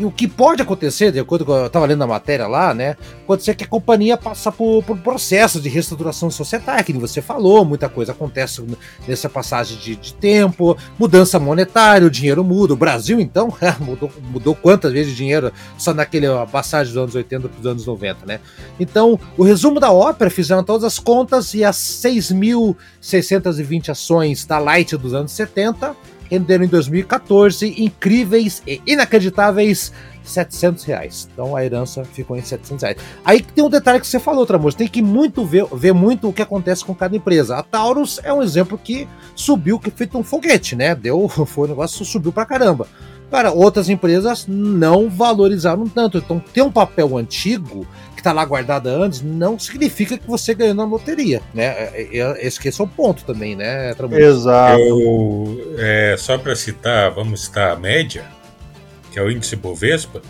E 0.00 0.04
o 0.06 0.10
que 0.10 0.26
pode 0.26 0.62
acontecer, 0.62 1.12
de 1.12 1.18
acordo 1.18 1.44
com 1.44 1.52
eu 1.52 1.66
estava 1.66 1.84
lendo 1.84 2.02
a 2.02 2.06
matéria 2.06 2.46
lá, 2.46 2.72
né? 2.72 2.96
Acontecer 3.22 3.54
que 3.54 3.64
a 3.64 3.66
companhia 3.66 4.16
passa 4.16 4.50
por, 4.50 4.82
por 4.82 4.96
processo 4.96 5.60
de 5.60 5.68
reestruturação 5.68 6.30
societária, 6.30 6.82
que 6.82 6.90
você 6.94 7.20
falou, 7.20 7.66
muita 7.66 7.86
coisa 7.86 8.12
acontece 8.12 8.64
nessa 9.06 9.28
passagem 9.28 9.76
de, 9.76 9.96
de 9.96 10.14
tempo, 10.14 10.74
mudança 10.98 11.38
monetária, 11.38 12.06
o 12.06 12.10
dinheiro 12.10 12.42
muda. 12.42 12.72
O 12.72 12.78
Brasil, 12.78 13.20
então, 13.20 13.54
mudou, 13.78 14.10
mudou 14.30 14.54
quantas 14.54 14.90
vezes 14.90 15.10
de 15.10 15.18
dinheiro 15.18 15.52
só 15.76 15.92
naquela 15.92 16.46
passagem 16.46 16.94
dos 16.94 17.02
anos 17.02 17.14
80 17.14 17.50
para 17.50 17.60
os 17.60 17.66
anos 17.66 17.84
90, 17.84 18.24
né? 18.24 18.40
Então, 18.80 19.20
o 19.36 19.42
resumo 19.42 19.78
da 19.78 19.92
ópera, 19.92 20.30
fizeram 20.30 20.64
todas 20.64 20.84
as 20.84 20.98
contas 20.98 21.52
e 21.52 21.62
as 21.62 21.76
6.620 21.76 23.90
ações 23.90 24.46
da 24.46 24.58
Light 24.58 24.96
dos 24.96 25.12
anos 25.12 25.32
70 25.32 25.94
renderam 26.30 26.64
em 26.64 26.68
2014 26.68 27.82
incríveis 27.82 28.62
e 28.66 28.80
inacreditáveis 28.86 29.92
700 30.22 30.84
reais. 30.84 31.28
Então 31.32 31.56
a 31.56 31.64
herança 31.64 32.04
ficou 32.04 32.36
em 32.36 32.42
700 32.42 32.82
reais. 32.82 32.96
Aí 33.24 33.40
tem 33.40 33.64
um 33.64 33.70
detalhe 33.70 34.00
que 34.00 34.06
você 34.06 34.20
falou, 34.20 34.46
Tramoso, 34.46 34.76
tem 34.76 34.88
que 34.88 35.02
muito 35.02 35.44
ver, 35.44 35.66
ver 35.72 35.92
muito 35.92 36.28
o 36.28 36.32
que 36.32 36.42
acontece 36.42 36.84
com 36.84 36.94
cada 36.94 37.16
empresa. 37.16 37.56
A 37.56 37.62
Taurus 37.62 38.20
é 38.22 38.32
um 38.32 38.42
exemplo 38.42 38.78
que 38.78 39.08
subiu, 39.34 39.78
que 39.78 39.90
feito 39.90 40.16
um 40.16 40.22
foguete, 40.22 40.76
né? 40.76 40.94
Deu, 40.94 41.28
foi 41.46 41.66
um 41.66 41.70
negócio, 41.70 42.04
subiu 42.04 42.32
pra 42.32 42.46
caramba. 42.46 42.86
Cara, 43.30 43.52
outras 43.52 43.88
empresas 43.88 44.46
não 44.48 45.08
valorizaram 45.08 45.88
tanto. 45.88 46.18
Então, 46.18 46.42
ter 46.52 46.62
um 46.62 46.70
papel 46.70 47.16
antigo 47.16 47.86
que 48.14 48.20
está 48.20 48.32
lá 48.32 48.44
guardado 48.44 48.88
há 48.88 48.92
anos 48.92 49.22
não 49.22 49.58
significa 49.58 50.18
que 50.18 50.26
você 50.26 50.52
ganhou 50.52 50.74
na 50.74 50.84
loteria, 50.84 51.40
né? 51.54 51.64
É, 51.64 52.08
é, 52.12 52.46
esse, 52.46 52.66
esse 52.68 52.80
é 52.80 52.84
o 52.84 52.88
ponto 52.88 53.24
também, 53.24 53.54
né, 53.54 53.94
Tramujas? 53.94 54.38
Exato. 54.38 54.80
Eu, 54.80 55.74
é, 55.78 56.16
só 56.18 56.36
para 56.36 56.56
citar, 56.56 57.10
vamos 57.12 57.44
citar 57.44 57.70
a 57.70 57.76
média, 57.76 58.24
que 59.12 59.18
é 59.18 59.22
o 59.22 59.30
índice 59.30 59.54
Bovespa. 59.54 60.20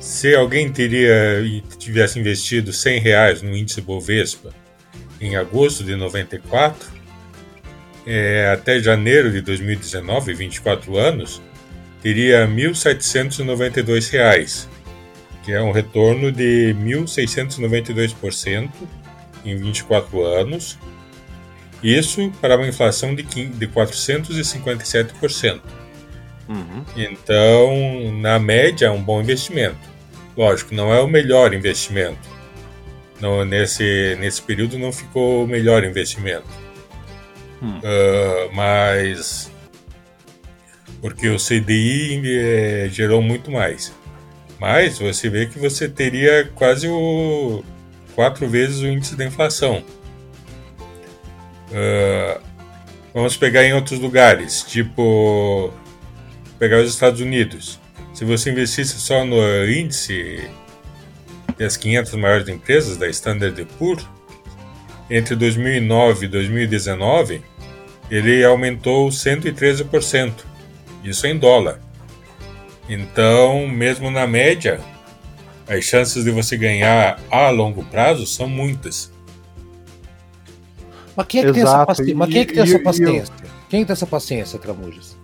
Se 0.00 0.34
alguém 0.34 0.72
teria 0.72 1.44
tivesse 1.78 2.18
investido 2.18 2.72
100 2.72 3.00
reais 3.00 3.42
no 3.42 3.54
índice 3.54 3.82
Bovespa 3.82 4.50
em 5.20 5.36
agosto 5.36 5.84
de 5.84 5.94
94, 5.94 6.88
é, 8.06 8.50
até 8.52 8.80
janeiro 8.80 9.30
de 9.30 9.42
2019, 9.42 10.32
24 10.32 10.96
anos, 10.96 11.42
teria 12.02 12.46
R$ 12.46 12.52
1.792, 12.52 14.66
que 15.42 15.52
é 15.52 15.62
um 15.62 15.72
retorno 15.72 16.32
de 16.32 16.74
1.692% 16.78 18.70
em 19.44 19.56
24 19.56 20.24
anos, 20.24 20.78
isso 21.82 22.30
para 22.40 22.56
uma 22.56 22.66
inflação 22.66 23.14
de, 23.14 23.22
de 23.22 23.66
457%. 23.66 25.60
Uhum. 26.48 26.84
Então, 26.96 28.12
na 28.20 28.38
média, 28.38 28.86
é 28.86 28.90
um 28.90 29.02
bom 29.02 29.20
investimento. 29.20 29.78
Lógico, 30.36 30.74
não 30.74 30.92
é 30.92 31.00
o 31.00 31.06
melhor 31.06 31.54
investimento. 31.54 32.28
Não, 33.20 33.44
nesse, 33.44 34.16
nesse 34.18 34.42
período 34.42 34.78
não 34.78 34.92
ficou 34.92 35.44
o 35.44 35.46
melhor 35.46 35.84
investimento. 35.84 36.48
Uh, 37.62 38.54
mas 38.54 39.50
porque 41.00 41.28
o 41.28 41.36
CDI 41.36 42.22
é, 42.26 42.88
gerou 42.90 43.22
muito 43.22 43.50
mais. 43.50 43.92
Mas 44.60 44.98
você 44.98 45.28
vê 45.28 45.46
que 45.46 45.58
você 45.58 45.88
teria 45.88 46.50
quase 46.54 46.86
o 46.86 47.64
quatro 48.14 48.46
vezes 48.46 48.80
o 48.80 48.86
índice 48.86 49.16
da 49.16 49.24
inflação. 49.24 49.82
Uh, 51.70 52.40
vamos 53.14 53.36
pegar 53.36 53.64
em 53.64 53.72
outros 53.72 53.98
lugares, 53.98 54.62
tipo 54.64 55.72
pegar 56.58 56.80
os 56.82 56.90
Estados 56.90 57.20
Unidos. 57.20 57.80
Se 58.12 58.24
você 58.24 58.50
investisse 58.50 59.00
só 59.00 59.24
no 59.24 59.38
índice 59.66 60.46
das 61.56 61.76
500 61.78 62.14
maiores 62.14 62.48
empresas 62.48 62.98
da 62.98 63.08
Standard 63.08 63.64
Poor's, 63.78 64.06
entre 65.08 65.34
2009 65.34 66.26
e 66.26 66.28
2019, 66.28 67.42
ele 68.10 68.44
aumentou 68.44 69.08
113%. 69.08 70.49
Isso 71.02 71.26
em 71.26 71.38
dólar. 71.38 71.80
Então, 72.88 73.68
mesmo 73.68 74.10
na 74.10 74.26
média, 74.26 74.80
as 75.68 75.84
chances 75.84 76.24
de 76.24 76.30
você 76.30 76.56
ganhar 76.56 77.20
a 77.30 77.48
longo 77.50 77.84
prazo 77.84 78.26
são 78.26 78.48
muitas. 78.48 79.12
Mas 81.14 81.26
quem 81.26 81.40
é 81.40 81.44
que 81.44 81.52
tem 81.52 81.62
essa 81.62 81.86
paciência? 81.86 82.16
Mas 82.16 82.28
quem 82.30 82.40
é 82.40 82.44
que 82.44 82.52
tem 82.52 82.62
essa 82.62 82.78
paciência? 82.78 83.34
Quem 83.68 83.84
tem 83.84 83.92
essa 83.92 84.06
paciência, 84.06 84.58
Tramujas? 84.58 85.16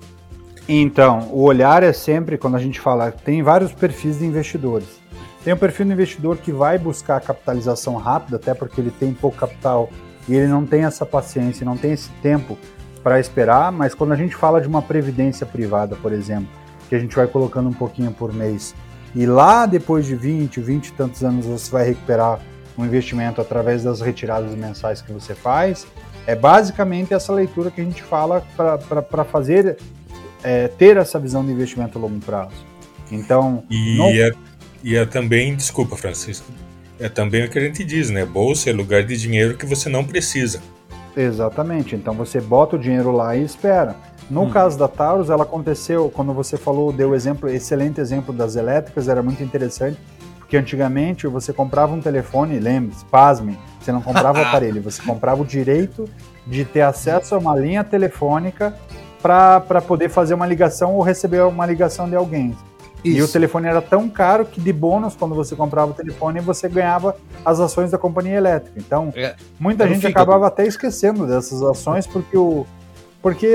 Então, 0.68 1.28
o 1.32 1.42
olhar 1.42 1.82
é 1.82 1.92
sempre, 1.92 2.38
quando 2.38 2.56
a 2.56 2.60
gente 2.60 2.80
fala, 2.80 3.10
tem 3.10 3.42
vários 3.42 3.72
perfis 3.72 4.18
de 4.18 4.24
investidores. 4.24 4.88
Tem 5.44 5.52
o 5.52 5.56
perfil 5.56 5.86
do 5.86 5.92
investidor 5.92 6.38
que 6.38 6.50
vai 6.50 6.76
buscar 6.78 7.20
capitalização 7.20 7.94
rápida, 7.96 8.36
até 8.36 8.52
porque 8.52 8.80
ele 8.80 8.90
tem 8.90 9.12
pouco 9.12 9.36
capital 9.36 9.90
e 10.28 10.34
ele 10.34 10.48
não 10.48 10.66
tem 10.66 10.84
essa 10.84 11.06
paciência, 11.06 11.64
não 11.64 11.76
tem 11.76 11.92
esse 11.92 12.10
tempo 12.22 12.58
para 13.06 13.20
esperar, 13.20 13.70
mas 13.70 13.94
quando 13.94 14.10
a 14.10 14.16
gente 14.16 14.34
fala 14.34 14.60
de 14.60 14.66
uma 14.66 14.82
previdência 14.82 15.46
privada, 15.46 15.94
por 15.94 16.12
exemplo, 16.12 16.48
que 16.88 16.94
a 16.96 16.98
gente 16.98 17.14
vai 17.14 17.28
colocando 17.28 17.68
um 17.68 17.72
pouquinho 17.72 18.10
por 18.10 18.32
mês, 18.32 18.74
e 19.14 19.24
lá 19.24 19.64
depois 19.64 20.04
de 20.04 20.16
20, 20.16 20.60
20 20.60 20.88
e 20.88 20.92
tantos 20.92 21.22
anos 21.22 21.46
você 21.46 21.70
vai 21.70 21.86
recuperar 21.86 22.40
um 22.76 22.84
investimento 22.84 23.40
através 23.40 23.84
das 23.84 24.00
retiradas 24.00 24.56
mensais 24.56 25.00
que 25.02 25.12
você 25.12 25.36
faz, 25.36 25.86
é 26.26 26.34
basicamente 26.34 27.14
essa 27.14 27.32
leitura 27.32 27.70
que 27.70 27.80
a 27.80 27.84
gente 27.84 28.02
fala 28.02 28.44
para 28.56 29.24
fazer 29.24 29.78
é, 30.42 30.66
ter 30.66 30.96
essa 30.96 31.20
visão 31.20 31.46
de 31.46 31.52
investimento 31.52 31.96
a 31.96 32.00
longo 32.00 32.18
prazo. 32.18 32.56
Então. 33.12 33.62
E, 33.70 33.98
não... 33.98 34.06
é, 34.06 34.32
e 34.82 34.96
é 34.96 35.06
também, 35.06 35.54
desculpa, 35.54 35.96
Francisco, 35.96 36.50
é 36.98 37.08
também 37.08 37.44
o 37.44 37.48
que 37.48 37.56
a 37.56 37.62
gente 37.62 37.84
diz, 37.84 38.10
né? 38.10 38.24
Bolsa 38.24 38.68
é 38.68 38.72
lugar 38.72 39.04
de 39.04 39.16
dinheiro 39.16 39.56
que 39.56 39.64
você 39.64 39.88
não 39.88 40.04
precisa. 40.04 40.60
Exatamente. 41.16 41.96
Então 41.96 42.14
você 42.14 42.40
bota 42.40 42.76
o 42.76 42.78
dinheiro 42.78 43.10
lá 43.10 43.34
e 43.34 43.42
espera. 43.42 43.96
No 44.28 44.42
hum. 44.42 44.50
caso 44.50 44.78
da 44.78 44.86
Taurus, 44.86 45.30
ela 45.30 45.44
aconteceu, 45.44 46.10
quando 46.14 46.32
você 46.32 46.56
falou, 46.56 46.92
deu 46.92 47.14
exemplo, 47.14 47.48
excelente 47.48 48.00
exemplo 48.00 48.34
das 48.34 48.56
elétricas, 48.56 49.08
era 49.08 49.22
muito 49.22 49.42
interessante, 49.42 49.98
porque 50.38 50.56
antigamente 50.56 51.26
você 51.26 51.52
comprava 51.52 51.94
um 51.94 52.00
telefone, 52.00 52.58
lembre-se, 52.58 53.04
pasme, 53.06 53.56
você 53.80 53.92
não 53.92 54.02
comprava 54.02 54.40
o 54.40 54.42
aparelho, 54.46 54.82
você 54.82 55.00
comprava 55.00 55.42
o 55.42 55.44
direito 55.44 56.08
de 56.46 56.64
ter 56.64 56.82
acesso 56.82 57.34
a 57.34 57.38
uma 57.38 57.56
linha 57.56 57.82
telefônica 57.82 58.76
para 59.22 59.80
poder 59.80 60.08
fazer 60.08 60.34
uma 60.34 60.46
ligação 60.46 60.94
ou 60.94 61.02
receber 61.02 61.42
uma 61.42 61.66
ligação 61.66 62.08
de 62.08 62.14
alguém. 62.14 62.56
Isso. 63.06 63.18
E 63.18 63.22
o 63.22 63.28
telefone 63.28 63.68
era 63.68 63.80
tão 63.80 64.08
caro 64.08 64.44
que 64.44 64.60
de 64.60 64.72
bônus, 64.72 65.14
quando 65.14 65.34
você 65.34 65.54
comprava 65.54 65.92
o 65.92 65.94
telefone, 65.94 66.40
você 66.40 66.68
ganhava 66.68 67.16
as 67.44 67.60
ações 67.60 67.90
da 67.90 67.98
companhia 67.98 68.36
elétrica. 68.36 68.78
Então, 68.78 69.12
é, 69.14 69.36
muita 69.60 69.86
gente 69.86 70.06
acabava 70.06 70.46
até 70.48 70.66
esquecendo 70.66 71.26
dessas 71.26 71.62
ações 71.62 72.06
porque 72.06 72.36
o 72.36 72.66
porque 73.22 73.54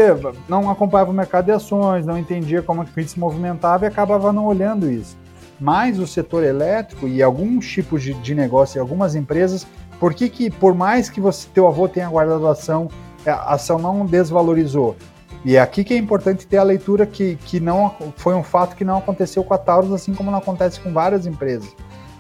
não 0.49 0.69
acompanhava 0.69 1.11
o 1.11 1.13
mercado 1.13 1.45
de 1.45 1.51
ações, 1.51 2.05
não 2.05 2.17
entendia 2.17 2.61
como 2.61 2.83
que 2.83 3.03
se 3.05 3.17
movimentava 3.17 3.85
e 3.85 3.87
acabava 3.87 4.33
não 4.33 4.45
olhando 4.45 4.91
isso. 4.91 5.17
Mas 5.57 5.97
o 5.97 6.05
setor 6.05 6.43
elétrico 6.43 7.07
e 7.07 7.23
alguns 7.23 7.65
tipos 7.69 8.03
de, 8.03 8.13
de 8.15 8.35
negócio 8.35 8.77
e 8.77 8.79
algumas 8.81 9.15
empresas, 9.15 9.65
por 9.97 10.13
que 10.13 10.27
que 10.27 10.51
por 10.51 10.75
mais 10.75 11.09
que 11.09 11.21
você 11.21 11.47
teu 11.53 11.69
avô 11.69 11.87
tenha 11.87 12.09
guardado 12.09 12.47
a 12.47 12.51
ação, 12.51 12.89
a 13.25 13.53
ação 13.53 13.79
não 13.79 14.05
desvalorizou? 14.05 14.97
E 15.43 15.55
é 15.55 15.59
aqui 15.59 15.83
que 15.83 15.93
é 15.93 15.97
importante 15.97 16.45
ter 16.45 16.57
a 16.57 16.63
leitura 16.63 17.05
que, 17.05 17.35
que 17.45 17.59
não 17.59 17.95
foi 18.15 18.35
um 18.35 18.43
fato 18.43 18.75
que 18.75 18.85
não 18.85 18.97
aconteceu 18.97 19.43
com 19.43 19.53
a 19.53 19.57
Taurus, 19.57 19.91
assim 19.91 20.13
como 20.13 20.29
não 20.29 20.37
acontece 20.37 20.79
com 20.79 20.93
várias 20.93 21.25
empresas. 21.25 21.69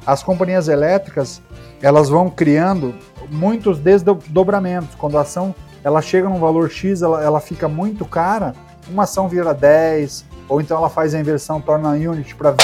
As 0.05 0.23
companhias 0.23 0.67
elétricas, 0.67 1.41
elas 1.81 2.09
vão 2.09 2.29
criando 2.29 2.95
muitos 3.29 3.77
desdobramentos. 3.77 4.95
Quando 4.95 5.17
a 5.17 5.21
ação 5.21 5.53
ela 5.83 6.01
chega 6.01 6.27
num 6.27 6.39
valor 6.39 6.69
X, 6.69 7.01
ela, 7.01 7.23
ela 7.23 7.39
fica 7.39 7.67
muito 7.67 8.05
cara, 8.05 8.53
uma 8.89 9.03
ação 9.03 9.27
vira 9.27 9.53
10, 9.53 10.25
ou 10.49 10.59
então 10.59 10.77
ela 10.77 10.89
faz 10.89 11.13
a 11.13 11.19
inversão, 11.19 11.61
torna 11.61 11.89
a 11.89 11.93
unit 11.93 12.35
para 12.35 12.55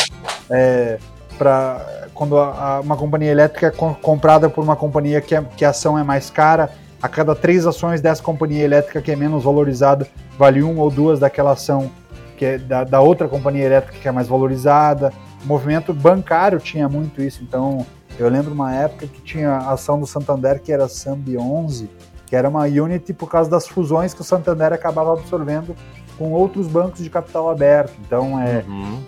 é, 0.50 0.98
para 1.38 2.08
quando 2.14 2.38
a, 2.38 2.78
a, 2.78 2.80
uma 2.80 2.98
companhia 2.98 3.32
elétrica 3.32 3.68
é 3.68 3.72
comprada 3.72 4.50
por 4.50 4.64
uma 4.64 4.76
companhia 4.76 5.22
que, 5.22 5.36
é, 5.36 5.44
que 5.56 5.64
a 5.64 5.70
ação 5.70 5.98
é 5.98 6.04
mais 6.04 6.30
cara, 6.30 6.72
a 7.02 7.08
cada 7.08 7.36
três 7.36 7.66
ações 7.66 8.02
dessa 8.02 8.22
companhia 8.22 8.64
elétrica 8.64 9.02
que 9.02 9.12
é 9.12 9.16
menos 9.16 9.44
valorizada, 9.44 10.08
vale 10.38 10.64
uma 10.64 10.82
ou 10.82 10.90
duas 10.90 11.20
daquela 11.20 11.52
ação 11.52 11.92
que 12.38 12.46
é 12.46 12.58
da, 12.58 12.84
da 12.84 13.02
outra 13.02 13.28
companhia 13.28 13.66
elétrica 13.66 13.98
que 14.00 14.08
é 14.08 14.12
mais 14.12 14.28
valorizada. 14.28 15.12
O 15.44 15.48
movimento 15.48 15.94
bancário 15.94 16.60
tinha 16.60 16.88
muito 16.88 17.22
isso, 17.22 17.44
então 17.44 17.86
eu 18.18 18.30
lembro 18.30 18.54
uma 18.54 18.74
época 18.74 19.08
que 19.08 19.22
tinha 19.22 19.52
a 19.52 19.74
ação 19.74 20.00
do 20.00 20.08
Santander 20.08 20.62
que 20.62 20.72
era 20.72 20.88
Sambi 20.88 21.38
11, 21.38 21.90
que 22.26 22.36
era 22.36 22.48
uma 22.48 22.64
unity 22.64 23.14
por 23.14 23.30
causa 23.30 23.50
das 23.50 23.68
fusões 23.68 24.14
que 24.14 24.22
o 24.22 24.24
Santander 24.24 24.74
acabava 24.74 25.14
absorvendo 25.14 25.76
com 26.18 26.32
outros 26.32 26.68
bancos 26.68 27.04
de 27.04 27.10
capital 27.10 27.50
aberto. 27.50 27.94
Então 28.06 28.40
é 28.40 28.64
uhum. 28.68 29.02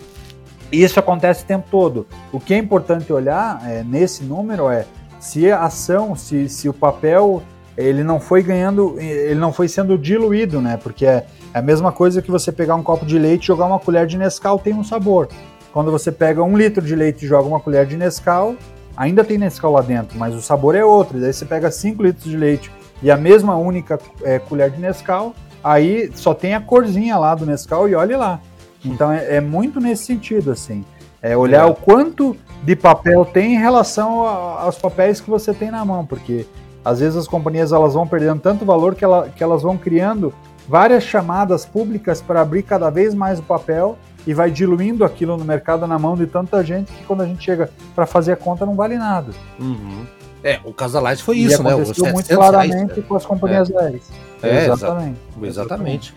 isso 0.70 0.98
acontece 0.98 1.44
o 1.44 1.46
tempo 1.46 1.66
todo. 1.70 2.06
O 2.32 2.38
que 2.40 2.54
é 2.54 2.58
importante 2.58 3.12
olhar 3.12 3.60
é, 3.68 3.82
nesse 3.82 4.22
número 4.24 4.70
é 4.70 4.86
se 5.18 5.50
a 5.50 5.64
ação, 5.64 6.16
se, 6.16 6.48
se 6.48 6.68
o 6.68 6.72
papel 6.72 7.42
ele 7.76 8.02
não 8.02 8.20
foi 8.20 8.42
ganhando, 8.42 8.96
ele 8.98 9.38
não 9.38 9.52
foi 9.52 9.68
sendo 9.68 9.96
diluído, 9.96 10.60
né? 10.60 10.76
Porque 10.76 11.06
é, 11.06 11.26
é 11.54 11.58
a 11.58 11.62
mesma 11.62 11.92
coisa 11.92 12.20
que 12.20 12.30
você 12.30 12.50
pegar 12.52 12.74
um 12.74 12.82
copo 12.82 13.06
de 13.06 13.18
leite 13.18 13.44
e 13.44 13.46
jogar 13.46 13.66
uma 13.66 13.78
colher 13.78 14.06
de 14.06 14.18
Nescau, 14.18 14.58
tem 14.58 14.74
um 14.74 14.84
sabor. 14.84 15.28
Quando 15.72 15.90
você 15.90 16.10
pega 16.10 16.42
um 16.42 16.56
litro 16.56 16.84
de 16.84 16.94
leite 16.96 17.24
e 17.24 17.28
joga 17.28 17.48
uma 17.48 17.60
colher 17.60 17.86
de 17.86 17.96
Nescau, 17.96 18.56
ainda 18.96 19.22
tem 19.22 19.38
Nescau 19.38 19.72
lá 19.72 19.80
dentro, 19.80 20.18
mas 20.18 20.34
o 20.34 20.42
sabor 20.42 20.74
é 20.74 20.84
outro. 20.84 21.20
Daí 21.20 21.32
você 21.32 21.44
pega 21.44 21.70
5 21.70 22.02
litros 22.02 22.24
de 22.24 22.36
leite 22.36 22.70
e 23.02 23.10
a 23.10 23.16
mesma 23.16 23.56
única 23.56 23.98
é, 24.22 24.38
colher 24.38 24.70
de 24.70 24.80
Nescau, 24.80 25.34
aí 25.62 26.10
só 26.14 26.34
tem 26.34 26.54
a 26.54 26.60
corzinha 26.60 27.16
lá 27.16 27.34
do 27.34 27.46
Nescau 27.46 27.88
e 27.88 27.94
olhe 27.94 28.16
lá. 28.16 28.40
Então 28.84 29.12
é, 29.12 29.36
é 29.36 29.40
muito 29.40 29.80
nesse 29.80 30.04
sentido, 30.04 30.50
assim. 30.50 30.84
É 31.22 31.36
olhar 31.36 31.68
é. 31.68 31.70
o 31.70 31.74
quanto 31.74 32.36
de 32.62 32.74
papel 32.74 33.24
tem 33.24 33.54
em 33.54 33.58
relação 33.58 34.26
a, 34.26 34.62
aos 34.62 34.76
papéis 34.76 35.20
que 35.20 35.30
você 35.30 35.52
tem 35.52 35.70
na 35.70 35.84
mão, 35.84 36.04
porque 36.04 36.46
às 36.84 37.00
vezes 37.00 37.16
as 37.16 37.28
companhias 37.28 37.72
elas 37.72 37.94
vão 37.94 38.06
perdendo 38.06 38.40
tanto 38.40 38.64
valor 38.64 38.94
que, 38.94 39.04
ela, 39.04 39.28
que 39.28 39.42
elas 39.42 39.62
vão 39.62 39.76
criando 39.76 40.32
várias 40.68 41.02
chamadas 41.02 41.64
públicas 41.64 42.20
para 42.22 42.40
abrir 42.40 42.62
cada 42.62 42.90
vez 42.90 43.14
mais 43.14 43.38
o 43.38 43.42
papel 43.42 43.98
e 44.26 44.34
vai 44.34 44.50
diluindo 44.50 45.04
aquilo 45.04 45.36
no 45.36 45.44
mercado 45.44 45.86
na 45.86 45.98
mão 45.98 46.14
de 46.14 46.26
tanta 46.26 46.62
gente 46.62 46.92
que 46.92 47.04
quando 47.04 47.22
a 47.22 47.26
gente 47.26 47.42
chega 47.42 47.70
para 47.94 48.06
fazer 48.06 48.32
a 48.32 48.36
conta 48.36 48.66
não 48.66 48.74
vale 48.74 48.96
nada. 48.96 49.32
Uhum. 49.58 50.04
É, 50.42 50.58
o 50.64 50.72
Casalite 50.72 51.22
foi 51.22 51.38
isso, 51.38 51.62
né? 51.62 51.72
Aconteceu 51.72 52.12
muito 52.12 52.28
claramente 52.28 52.92
reais, 52.92 53.06
com 53.06 53.14
as 53.14 53.26
companhias 53.26 53.70
é. 53.70 53.78
aéreas. 53.78 54.10
É, 54.42 54.64
exatamente. 54.64 55.18
Exatamente. 55.42 56.14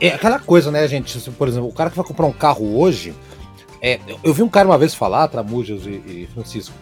É 0.00 0.08
aquela 0.08 0.38
coisa, 0.38 0.70
né, 0.70 0.86
gente? 0.88 1.30
Por 1.32 1.46
exemplo, 1.46 1.68
o 1.68 1.72
cara 1.72 1.90
que 1.90 1.96
vai 1.96 2.04
comprar 2.04 2.26
um 2.26 2.32
carro 2.32 2.78
hoje. 2.78 3.14
É, 3.82 3.98
eu 4.22 4.34
vi 4.34 4.42
um 4.42 4.48
cara 4.48 4.68
uma 4.68 4.76
vez 4.76 4.94
falar, 4.94 5.28
Tramujas 5.28 5.86
e, 5.86 5.90
e 5.90 6.28
Francisco, 6.34 6.74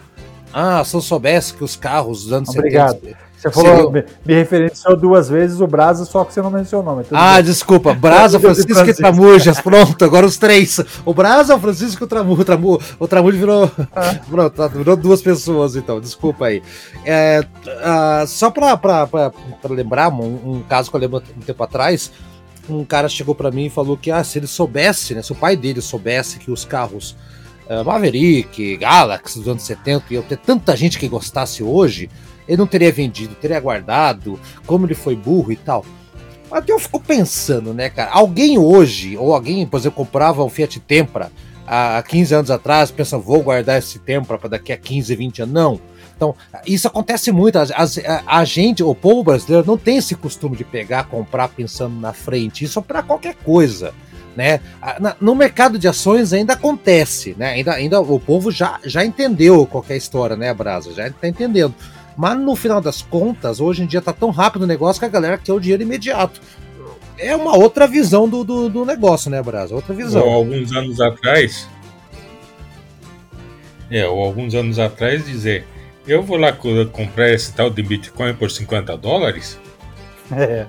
ah, 0.53 0.83
se 0.83 0.95
eu 0.95 1.01
soubesse 1.01 1.53
que 1.53 1.63
os 1.63 1.75
carros 1.75 2.23
dos 2.23 2.33
anos 2.33 2.49
Obrigado. 2.49 2.99
70. 3.01 3.29
Você 3.39 3.49
falou, 3.51 3.89
me, 3.89 4.03
me 4.25 4.33
referenciou 4.33 4.97
duas 4.97 5.29
vezes 5.29 5.61
o 5.61 5.67
Brasa, 5.67 6.03
só 6.03 6.25
que 6.25 6.33
você 6.33 6.41
não 6.41 6.51
mencionou. 6.51 7.01
ah, 7.11 7.35
bem. 7.35 7.43
desculpa. 7.43 7.93
Brasa, 7.93 8.37
Francisco, 8.37 8.73
Francisco 8.73 8.99
e 8.99 9.01
Tramujas. 9.01 9.61
Pronto, 9.61 10.03
agora 10.03 10.25
os 10.25 10.37
três. 10.37 10.77
O 11.05 11.13
Brasa, 11.13 11.55
o 11.55 11.59
Francisco 11.59 12.03
e 12.03 12.05
o 12.05 12.07
Tramujas. 12.07 12.45
Tramu, 12.45 12.81
o 12.99 13.07
Tramujas 13.07 13.39
virou, 13.39 13.71
ah. 13.95 14.15
pronto, 14.29 14.53
tá, 14.53 14.67
virou 14.67 14.97
duas 14.97 15.21
pessoas, 15.21 15.77
então. 15.77 16.01
Desculpa 16.01 16.47
aí. 16.47 16.61
É, 17.05 17.41
uh, 17.65 18.27
só 18.27 18.51
pra 18.51 18.77
lembrar, 19.69 20.09
um, 20.09 20.57
um, 20.57 20.63
caso 20.67 20.89
que 20.89 20.97
eu 20.97 20.99
lembro 20.99 21.23
um 21.37 21.41
tempo 21.41 21.63
atrás, 21.63 22.11
um 22.69 22.83
cara 22.83 23.07
chegou 23.07 23.33
para 23.33 23.49
mim 23.49 23.67
e 23.67 23.69
falou 23.69 23.95
que 23.95 24.11
ah, 24.11 24.23
se 24.23 24.37
ele 24.37 24.47
soubesse, 24.47 25.15
né, 25.15 25.21
se 25.21 25.31
o 25.31 25.35
pai 25.35 25.55
dele 25.55 25.81
soubesse 25.81 26.39
que 26.39 26.51
os 26.51 26.65
carros 26.65 27.15
uh, 27.69 27.85
Maverick, 27.85 28.77
Galaxy 28.77 29.39
dos 29.39 29.47
anos 29.47 29.63
70 29.63 30.13
iam 30.13 30.23
ter 30.23 30.37
tanta 30.37 30.75
gente 30.75 30.97
que 30.97 31.07
gostasse 31.07 31.63
hoje 31.63 32.09
ele 32.49 32.57
não 32.57 32.65
teria 32.65 32.91
vendido, 32.91 33.35
teria 33.35 33.59
guardado, 33.59 34.39
como 34.65 34.87
ele 34.87 34.95
foi 34.95 35.15
burro 35.15 35.51
e 35.51 35.55
tal. 35.55 35.85
Até 36.51 36.73
eu 36.73 36.79
fico 36.79 36.99
pensando, 36.99 37.75
né, 37.75 37.91
cara? 37.91 38.09
Alguém 38.11 38.57
hoje, 38.57 39.15
ou 39.15 39.35
alguém, 39.35 39.67
por 39.67 39.77
exemplo, 39.77 39.97
comprava 39.97 40.43
um 40.43 40.49
Fiat 40.49 40.79
Tempra 40.79 41.31
há 41.67 42.01
15 42.01 42.33
anos 42.33 42.51
atrás, 42.51 42.89
pensa, 42.89 43.19
vou 43.19 43.43
guardar 43.43 43.77
esse 43.77 43.99
Tempra 43.99 44.39
para 44.39 44.49
daqui 44.49 44.73
a 44.73 44.77
15, 44.77 45.15
20 45.15 45.43
anos. 45.43 45.53
Não. 45.53 45.81
Então, 46.17 46.35
isso 46.65 46.87
acontece 46.87 47.31
muito. 47.31 47.59
A, 47.59 47.63
a, 47.63 48.39
a, 48.39 48.45
gente, 48.45 48.81
o 48.81 48.95
povo 48.95 49.23
brasileiro, 49.23 49.67
não 49.67 49.77
tem 49.77 49.97
esse 49.97 50.15
costume 50.15 50.57
de 50.57 50.63
pegar, 50.63 51.03
comprar 51.03 51.49
pensando 51.49 51.99
na 51.99 52.13
frente. 52.13 52.65
Isso 52.65 52.79
é 52.79 52.81
para 52.81 53.03
qualquer 53.03 53.35
coisa. 53.35 53.93
Né? 54.39 54.61
No 55.19 55.35
mercado 55.35 55.77
de 55.77 55.85
ações 55.85 56.31
ainda 56.31 56.53
acontece, 56.53 57.35
né? 57.37 57.49
Ainda, 57.51 57.73
ainda 57.73 57.99
o 57.99 58.17
povo 58.17 58.49
já, 58.49 58.79
já 58.85 59.03
entendeu 59.03 59.65
qualquer 59.65 59.97
história, 59.97 60.37
né, 60.37 60.53
Brasa? 60.53 60.93
Já 60.93 61.07
está 61.07 61.27
entendendo. 61.27 61.75
Mas 62.15 62.39
no 62.39 62.55
final 62.55 62.79
das 62.79 63.01
contas, 63.01 63.59
hoje 63.59 63.83
em 63.83 63.85
dia 63.85 64.01
tá 64.01 64.13
tão 64.13 64.29
rápido 64.29 64.61
o 64.61 64.67
negócio 64.67 65.01
que 65.01 65.05
a 65.05 65.09
galera 65.09 65.37
quer 65.37 65.51
o 65.51 65.59
dinheiro 65.59 65.83
imediato. 65.83 66.39
É 67.17 67.35
uma 67.35 67.57
outra 67.57 67.85
visão 67.85 68.29
do, 68.29 68.45
do, 68.45 68.69
do 68.69 68.85
negócio, 68.85 69.29
né, 69.29 69.43
Brasa? 69.43 69.75
Outra 69.75 69.93
visão. 69.93 70.25
Ou 70.25 70.33
alguns 70.33 70.71
anos 70.71 71.01
atrás. 71.01 71.67
É, 73.91 74.07
ou 74.07 74.23
alguns 74.23 74.55
anos 74.55 74.79
atrás 74.79 75.25
dizer, 75.25 75.65
eu 76.07 76.23
vou 76.23 76.37
lá 76.37 76.53
comprar 76.53 77.29
esse 77.33 77.53
tal 77.53 77.69
de 77.69 77.83
Bitcoin 77.83 78.33
por 78.35 78.49
50 78.49 78.95
dólares? 78.95 79.59
É. 80.31 80.65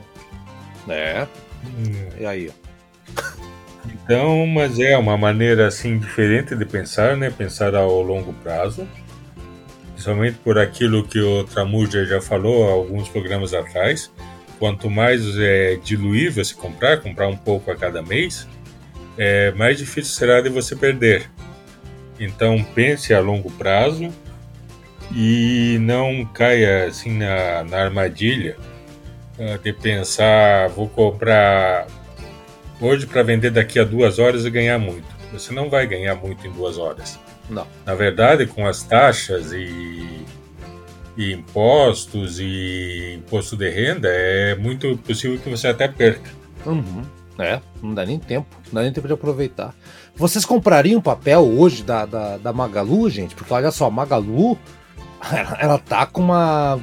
É. 0.89 1.29
Hum. 1.65 2.09
E 2.19 2.27
aí? 2.27 2.51
Então, 4.11 4.45
mas 4.45 4.81
é 4.81 4.99
uma 4.99 5.17
maneira 5.17 5.69
assim 5.69 5.97
diferente 5.97 6.57
de 6.57 6.65
pensar, 6.65 7.17
né? 7.17 7.31
Pensar 7.31 7.77
ao 7.77 8.03
longo 8.03 8.33
prazo 8.33 8.85
principalmente 9.93 10.39
por 10.39 10.59
aquilo 10.59 11.07
que 11.07 11.21
o 11.21 11.45
Tramuja 11.45 12.05
já 12.05 12.21
falou 12.21 12.69
alguns 12.69 13.09
programas 13.09 13.55
atrás. 13.55 14.11
Quanto 14.59 14.91
mais 14.91 15.39
é, 15.39 15.77
diluir 15.77 16.33
você 16.33 16.53
comprar, 16.55 17.01
comprar 17.01 17.29
um 17.29 17.37
pouco 17.37 17.71
a 17.71 17.77
cada 17.77 18.03
mês, 18.03 18.49
é, 19.17 19.53
mais 19.53 19.79
difícil 19.79 20.13
será 20.13 20.41
de 20.41 20.49
você 20.49 20.75
perder. 20.75 21.31
Então 22.19 22.65
pense 22.75 23.15
a 23.15 23.21
longo 23.21 23.49
prazo 23.53 24.09
e 25.15 25.79
não 25.83 26.25
caia 26.25 26.87
assim 26.87 27.17
na, 27.17 27.63
na 27.63 27.77
armadilha 27.77 28.57
uh, 29.39 29.57
de 29.63 29.73
pensar 29.73 30.69
vou 30.71 30.89
comprar 30.89 31.87
hoje 32.81 33.07
para 33.07 33.23
vender 33.23 33.51
daqui 33.51 33.79
a 33.79 33.85
duas 33.85 34.19
horas 34.19 34.45
e 34.45 34.51
ganhar 34.51 34.79
muito. 34.79 35.07
Você 35.33 35.53
não 35.53 35.69
vai 35.69 35.87
ganhar 35.87 36.15
muito 36.15 36.47
em 36.47 36.51
duas 36.51 36.79
horas. 36.79 37.19
Não. 37.49 37.67
Na 37.85 37.95
verdade, 37.95 38.47
com 38.47 38.67
as 38.67 38.83
taxas 38.83 39.53
e, 39.53 40.25
e 41.17 41.33
impostos 41.33 42.39
e 42.41 43.17
imposto 43.19 43.57
de 43.57 43.69
renda, 43.69 44.09
é 44.09 44.55
muito 44.55 44.97
possível 44.99 45.39
que 45.39 45.49
você 45.49 45.69
até 45.69 45.89
perca. 45.89 46.31
Uhum. 46.65 47.03
É, 47.39 47.61
não 47.83 47.95
dá 47.95 48.05
nem 48.05 48.19
tempo, 48.19 48.55
não 48.67 48.75
dá 48.75 48.83
nem 48.83 48.93
tempo 48.93 49.07
de 49.07 49.15
aproveitar. 49.15 49.75
Vocês 50.15 50.45
comprariam 50.45 51.01
papel 51.01 51.41
hoje 51.41 51.83
da, 51.83 52.05
da, 52.05 52.37
da 52.37 52.53
Magalu, 52.53 53.09
gente? 53.09 53.35
Porque 53.35 53.53
olha 53.53 53.71
só, 53.71 53.87
a 53.87 53.91
Magalu, 53.91 54.59
ela, 55.33 55.57
ela 55.59 55.79
tá 55.79 56.05
com 56.07 56.21
uma 56.21 56.79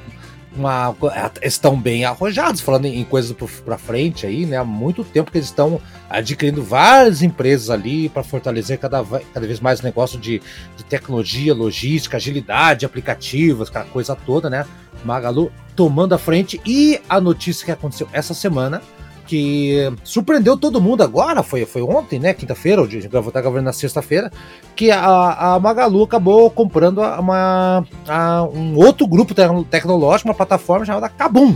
uma, 0.57 0.95
estão 1.41 1.79
bem 1.79 2.05
arrojados, 2.05 2.61
falando 2.61 2.85
em, 2.85 3.03
coisas 3.03 3.35
para 3.65 3.77
frente 3.77 4.25
aí, 4.25 4.45
né? 4.45 4.57
Há 4.57 4.63
muito 4.63 5.03
tempo 5.03 5.31
que 5.31 5.37
eles 5.37 5.47
estão 5.47 5.79
adquirindo 6.09 6.63
várias 6.63 7.21
empresas 7.21 7.69
ali 7.69 8.10
para 8.10 8.23
fortalecer 8.23 8.77
cada, 8.77 9.03
cada 9.03 9.47
vez 9.47 9.60
mais 9.60 9.79
o 9.79 9.84
negócio 9.84 10.19
de, 10.19 10.41
de 10.75 10.84
tecnologia, 10.84 11.53
logística, 11.53 12.17
agilidade, 12.17 12.86
aplicativos, 12.86 13.69
aquela 13.69 13.86
coisa 13.86 14.15
toda, 14.15 14.49
né? 14.49 14.65
Magalu 15.03 15.51
tomando 15.75 16.13
a 16.13 16.17
frente 16.17 16.60
e 16.65 16.99
a 17.08 17.21
notícia 17.21 17.65
que 17.65 17.71
aconteceu 17.71 18.10
essa 18.12 18.34
semana 18.34 18.82
que 19.27 19.91
surpreendeu 20.03 20.57
todo 20.57 20.81
mundo 20.81 21.03
agora, 21.03 21.43
foi, 21.43 21.65
foi 21.65 21.81
ontem, 21.81 22.17
né? 22.17 22.33
Quinta-feira, 22.33 22.81
o 22.81 22.87
dia 22.87 23.07
vou 23.09 23.27
estar 23.27 23.41
gravando 23.41 23.63
na 23.63 23.73
sexta-feira, 23.73 24.31
que 24.75 24.89
a, 24.89 25.55
a 25.55 25.59
Magalu 25.59 26.03
acabou 26.03 26.49
comprando 26.49 26.99
uma, 26.99 27.85
a, 28.07 28.43
um 28.43 28.75
outro 28.77 29.05
grupo 29.05 29.35
tecnológico, 29.69 30.29
uma 30.29 30.35
plataforma 30.35 30.85
chamada 30.85 31.09
Kabum. 31.09 31.55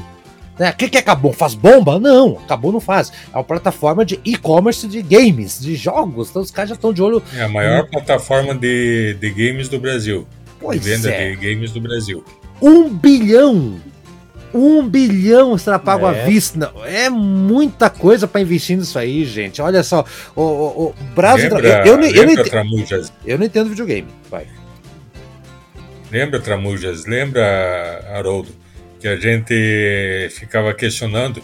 Né? 0.59 0.69
O 0.69 0.75
que, 0.75 0.89
que 0.89 0.97
é 0.97 1.01
Kabum? 1.01 1.31
Faz 1.31 1.55
bomba? 1.55 1.97
Não, 1.97 2.35
Kabum 2.47 2.73
não 2.73 2.81
faz. 2.81 3.11
É 3.33 3.37
uma 3.37 3.43
plataforma 3.43 4.05
de 4.05 4.19
e-commerce 4.25 4.87
de 4.87 5.01
games, 5.01 5.59
de 5.59 5.75
jogos. 5.75 6.29
Então 6.29 6.41
os 6.41 6.51
caras 6.51 6.69
já 6.69 6.75
estão 6.75 6.93
de 6.93 7.01
olho. 7.01 7.23
É 7.33 7.43
a 7.43 7.49
maior 7.49 7.87
plataforma 7.89 8.53
de, 8.53 9.15
de 9.15 9.29
games 9.29 9.69
do 9.69 9.79
Brasil. 9.79 10.27
Pois 10.59 10.81
de 10.81 10.89
venda 10.89 11.09
é. 11.09 11.31
de 11.31 11.35
games 11.37 11.71
do 11.71 11.81
Brasil. 11.81 12.23
Um 12.61 12.89
bilhão 12.89 13.79
um 14.53 14.87
bilhão 14.87 15.57
será 15.57 15.79
pago 15.79 16.05
é. 16.05 16.09
à 16.09 16.25
vista. 16.25 16.57
Não, 16.57 16.85
é 16.85 17.09
muita 17.09 17.89
coisa 17.89 18.27
para 18.27 18.41
investir 18.41 18.77
nisso 18.77 18.97
aí, 18.97 19.25
gente. 19.25 19.61
Olha 19.61 19.83
só, 19.83 20.05
o, 20.35 20.41
o, 20.41 20.87
o 20.89 20.95
Brasil. 21.15 21.49
Lembra, 21.53 21.87
eu, 21.87 21.99
eu, 21.99 22.15
eu, 22.15 22.25
não 22.25 22.33
entendo, 22.33 23.11
eu 23.25 23.37
não 23.37 23.45
entendo 23.45 23.69
videogame. 23.69 24.07
Vai. 24.29 24.47
Lembra, 26.11 26.39
Tramujas? 26.39 27.05
Lembra, 27.05 28.05
Haroldo, 28.13 28.49
que 28.99 29.07
a 29.07 29.15
gente 29.15 30.29
ficava 30.31 30.73
questionando 30.73 31.41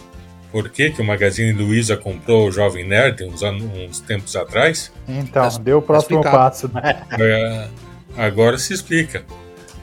por 0.52 0.70
que, 0.70 0.90
que 0.90 1.00
o 1.00 1.04
Magazine 1.04 1.52
Luiza 1.52 1.96
comprou 1.96 2.48
o 2.48 2.52
Jovem 2.52 2.86
Nerd 2.86 3.24
uns, 3.24 3.42
anos, 3.42 3.64
uns 3.64 4.00
tempos 4.00 4.34
atrás? 4.34 4.92
Então, 5.06 5.42
Mas, 5.42 5.58
deu 5.58 5.78
o 5.78 5.82
próximo 5.82 6.22
passo, 6.22 6.70
né? 6.72 7.02
É, 7.18 7.68
agora 8.16 8.58
se 8.58 8.72
explica. 8.72 9.24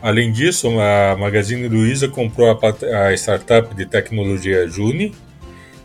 Além 0.06 0.32
disso, 0.32 0.70
a 0.80 1.18
Magazine 1.18 1.68
Luiza 1.68 2.08
comprou 2.08 2.52
a, 2.52 3.08
a 3.08 3.14
startup 3.16 3.74
de 3.74 3.88
tecnologia 3.88 4.68
Juni, 4.68 5.16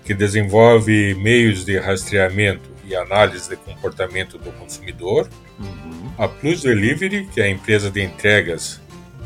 que 0.05 0.13
desenvolve 0.13 1.15
meios 1.15 1.65
de 1.65 1.79
rastreamento 1.79 2.69
e 2.85 2.95
análise 2.95 3.49
de 3.49 3.57
comportamento 3.57 4.37
do 4.37 4.53
consumidor. 4.53 5.27
Uhum. 5.59 6.11
A 6.19 6.29
Plus 6.29 6.61
Delivery, 6.61 7.29
que 7.33 7.41
é 7.41 7.45
a 7.45 7.49
empresa 7.49 7.91
de 7.91 8.03
entregas 8.03 8.79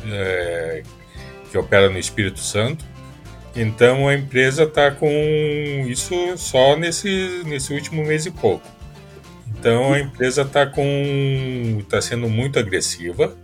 é, 0.09 0.81
que 1.51 1.57
opera 1.57 1.89
no 1.89 1.99
Espírito 1.99 2.39
Santo. 2.39 2.85
Então 3.53 4.07
a 4.07 4.15
empresa 4.15 4.63
está 4.63 4.91
com 4.91 5.11
isso 5.89 6.15
só 6.37 6.77
nesse, 6.77 7.41
nesse 7.43 7.73
último 7.73 8.01
mês 8.05 8.25
e 8.25 8.31
pouco. 8.31 8.65
Então 9.59 9.91
a 9.91 9.99
empresa 9.99 10.43
está 10.43 10.65
com 10.65 11.79
está 11.81 12.01
sendo 12.01 12.29
muito 12.29 12.57
agressiva 12.57 13.35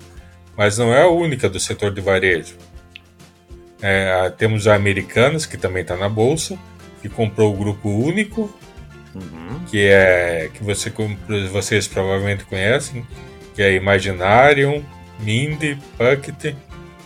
mas 0.55 0.77
não 0.77 0.93
é 0.93 1.03
a 1.03 1.09
única 1.09 1.49
do 1.49 1.59
setor 1.59 1.93
de 1.93 2.01
varejo. 2.01 2.55
É, 3.81 4.31
temos 4.37 4.67
a 4.67 4.75
Americanas, 4.75 5.45
que 5.45 5.57
também 5.57 5.81
está 5.81 5.95
na 5.97 6.07
bolsa, 6.07 6.57
que 7.01 7.09
comprou 7.09 7.53
o 7.53 7.57
Grupo 7.57 7.89
Único, 7.89 8.53
uhum. 9.15 9.59
que 9.69 9.87
é 9.87 10.49
que 10.53 10.63
você, 10.63 10.93
vocês 11.51 11.87
provavelmente 11.87 12.45
conhecem, 12.45 13.05
que 13.55 13.61
é 13.61 13.73
Imaginarium, 13.73 14.83
Mindy, 15.19 15.77
Pucket, 15.97 16.55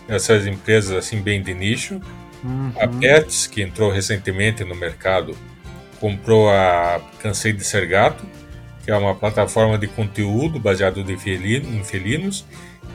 essas 0.08 0.46
empresas 0.46 0.92
assim 0.92 1.22
bem 1.22 1.42
de 1.42 1.54
nicho. 1.54 2.02
Uhum. 2.44 2.72
A 2.80 2.88
Pets, 2.88 3.48
que 3.48 3.62
entrou 3.62 3.90
recentemente 3.90 4.64
no 4.64 4.76
mercado, 4.76 5.36
comprou 6.00 6.50
a 6.50 7.02
Cansei 7.20 7.54
de 7.54 7.64
Ser 7.64 7.88
Gato, 7.88 8.26
que 8.84 8.92
é 8.92 8.98
uma 8.98 9.16
plataforma 9.16 9.78
de 9.78 9.88
conteúdo 9.88 10.60
baseado 10.60 11.04
em 11.10 11.84
felinos 11.84 12.46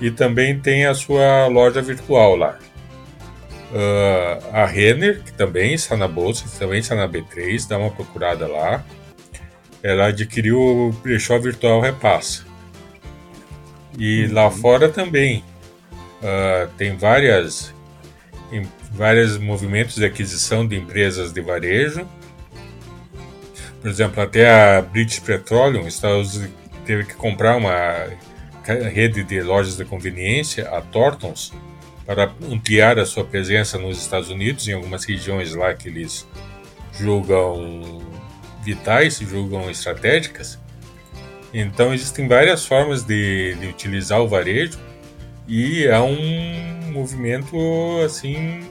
e 0.01 0.11
também 0.11 0.59
tem 0.59 0.87
a 0.87 0.95
sua 0.95 1.47
loja 1.47 1.83
virtual 1.83 2.37
lá. 2.37 2.59
Uh, 3.71 4.47
a 4.53 4.67
Renner, 4.67 5.23
que 5.23 5.33
também 5.33 5.75
está 5.75 5.97
na 5.97 6.09
bolsa, 6.09 6.45
também 6.59 6.81
está 6.81 6.95
na 6.95 7.09
B3, 7.09 7.69
dá 7.69 7.79
uma 7.79 7.91
procurada 7.91 8.49
lá. 8.49 8.85
Ela 9.83 10.07
adquiriu 10.07 10.59
o 10.59 10.93
brechó 10.93 11.39
virtual 11.39 11.81
Repassa. 11.81 12.45
E 13.99 14.25
uhum. 14.25 14.35
lá 14.35 14.51
fora 14.51 14.89
também 14.89 15.45
uh, 16.23 16.69
tem 16.77 16.97
várias, 16.97 17.73
em, 18.51 18.67
vários 18.93 19.39
movimentos 19.39 19.97
de 19.97 20.05
aquisição 20.05 20.67
de 20.67 20.77
empresas 20.77 21.33
de 21.33 21.41
varejo. 21.41 22.09
Por 23.81 23.89
exemplo, 23.89 24.23
até 24.23 24.51
a 24.51 24.83
British 24.83 25.21
Petroleum 25.21 25.87
está, 25.87 26.09
teve 26.85 27.05
que 27.05 27.15
comprar 27.15 27.57
uma 27.57 28.09
rede 28.75 29.23
de 29.23 29.41
lojas 29.43 29.77
de 29.77 29.85
conveniência, 29.85 30.69
a 30.71 30.81
Tortons, 30.81 31.53
para 32.07 32.33
ampliar 32.51 32.99
a 32.99 33.07
sua 33.07 33.25
presença 33.25 33.79
nos 33.79 34.01
Estados 34.01 34.31
Unidos, 34.31 34.67
em 34.69 34.73
algumas 34.73 35.05
regiões 35.05 35.55
lá 35.55 35.73
que 35.75 35.89
eles 35.89 36.27
julgam 36.99 38.03
vitais, 38.63 39.19
julgam 39.19 39.71
estratégicas. 39.71 40.59
Então 41.53 41.93
existem 41.93 42.29
várias 42.29 42.65
formas 42.65 43.03
de, 43.03 43.55
de 43.55 43.67
utilizar 43.67 44.21
o 44.21 44.29
varejo 44.29 44.79
e 45.49 45.85
é 45.85 45.99
um 45.99 46.93
movimento 46.93 47.57
assim 48.05 48.71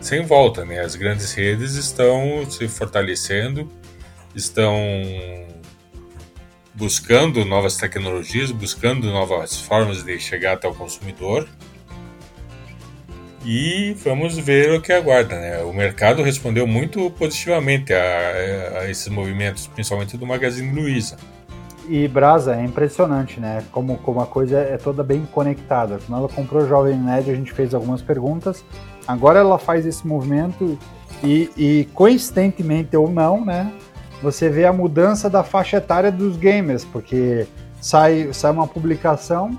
sem 0.00 0.22
volta, 0.22 0.64
né? 0.64 0.80
As 0.80 0.96
grandes 0.96 1.32
redes 1.32 1.74
estão 1.74 2.44
se 2.50 2.66
fortalecendo, 2.66 3.70
estão 4.34 4.74
buscando 6.74 7.44
novas 7.44 7.76
tecnologias, 7.76 8.50
buscando 8.50 9.10
novas 9.10 9.60
formas 9.60 10.02
de 10.02 10.18
chegar 10.18 10.54
até 10.54 10.68
o 10.68 10.74
consumidor. 10.74 11.48
E 13.44 13.96
vamos 14.04 14.38
ver 14.38 14.72
o 14.72 14.80
que 14.80 14.92
aguarda. 14.92 15.38
Né? 15.38 15.62
O 15.62 15.72
mercado 15.72 16.22
respondeu 16.22 16.66
muito 16.66 17.10
positivamente 17.10 17.92
a, 17.92 18.80
a 18.80 18.90
esses 18.90 19.08
movimentos, 19.08 19.66
principalmente 19.66 20.16
do 20.16 20.24
Magazine 20.24 20.72
Luiza. 20.72 21.16
E 21.88 22.06
Brasa, 22.06 22.54
é 22.54 22.64
impressionante, 22.64 23.40
né? 23.40 23.64
Como, 23.72 23.98
como 23.98 24.20
a 24.20 24.26
coisa 24.26 24.58
é 24.58 24.78
toda 24.78 25.02
bem 25.02 25.26
conectada. 25.32 25.98
Quando 26.06 26.18
ela 26.20 26.28
comprou 26.28 26.62
o 26.62 26.68
Jovem 26.68 26.96
Nerd, 26.96 27.28
a 27.28 27.34
gente 27.34 27.52
fez 27.52 27.74
algumas 27.74 28.00
perguntas. 28.00 28.64
Agora 29.06 29.40
ela 29.40 29.58
faz 29.58 29.84
esse 29.84 30.06
movimento 30.06 30.78
e, 31.24 31.50
e 31.56 31.88
coincidentemente 31.92 32.96
ou 32.96 33.10
não, 33.10 33.44
né? 33.44 33.72
Você 34.22 34.48
vê 34.48 34.64
a 34.64 34.72
mudança 34.72 35.28
da 35.28 35.42
faixa 35.42 35.78
etária 35.78 36.12
dos 36.12 36.36
gamers, 36.36 36.84
porque 36.84 37.46
sai, 37.80 38.32
sai 38.32 38.52
uma 38.52 38.66
publicação 38.66 39.58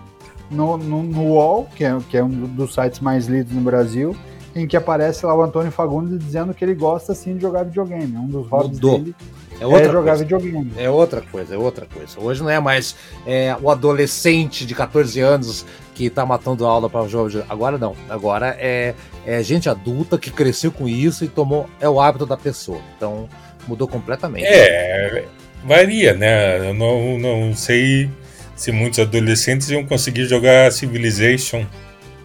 no, 0.50 0.78
no, 0.78 1.04
no 1.04 1.22
UOL, 1.34 1.68
que 1.76 1.84
é, 1.84 1.98
que 2.10 2.18
é 2.18 2.24
um 2.24 2.30
dos 2.30 2.74
sites 2.74 3.00
mais 3.00 3.28
lidos 3.28 3.52
no 3.54 3.62
Brasil, 3.62 4.16
em 4.56 4.66
que 4.66 4.78
aparece 4.78 5.26
lá 5.26 5.36
o 5.36 5.42
Antônio 5.42 5.72
Fagundes 5.72 6.18
dizendo 6.20 6.54
que 6.54 6.64
ele 6.64 6.76
gosta 6.76 7.14
sim 7.14 7.36
de 7.36 7.42
jogar 7.42 7.64
videogame. 7.64 8.16
Um 8.16 8.28
dos 8.28 8.48
hobbies 8.48 8.80
Mudou. 8.80 9.00
dele 9.00 9.16
é, 9.60 9.66
outra 9.66 9.82
é 9.82 9.92
jogar 9.92 10.12
coisa. 10.12 10.24
videogame. 10.24 10.72
É 10.78 10.90
outra 10.90 11.22
coisa, 11.22 11.56
é 11.56 11.58
outra 11.58 11.86
coisa. 11.86 12.20
Hoje 12.20 12.42
não 12.42 12.50
é 12.50 12.60
mais 12.60 12.96
é, 13.26 13.56
o 13.62 13.70
adolescente 13.70 14.66
de 14.66 14.76
14 14.76 15.20
anos 15.20 15.66
que 15.94 16.10
tá 16.10 16.26
matando 16.26 16.66
aula 16.66 16.90
para 16.90 17.08
jogo. 17.08 17.44
Agora 17.50 17.78
não. 17.78 17.96
Agora 18.10 18.56
é, 18.60 18.96
é 19.26 19.42
gente 19.44 19.70
adulta 19.70 20.18
que 20.18 20.32
cresceu 20.32 20.72
com 20.72 20.88
isso 20.88 21.24
e 21.24 21.28
tomou. 21.28 21.68
É 21.80 21.88
o 21.88 22.00
hábito 22.00 22.26
da 22.26 22.38
pessoa. 22.38 22.80
Então 22.98 23.28
mudou 23.68 23.88
completamente. 23.88 24.46
É, 24.46 25.26
varia, 25.64 26.14
né? 26.14 26.70
Eu 26.70 26.74
não, 26.74 27.18
não 27.18 27.56
sei 27.56 28.10
se 28.56 28.72
muitos 28.72 29.00
adolescentes 29.00 29.70
iam 29.70 29.86
conseguir 29.86 30.26
jogar 30.26 30.72
Civilization. 30.72 31.66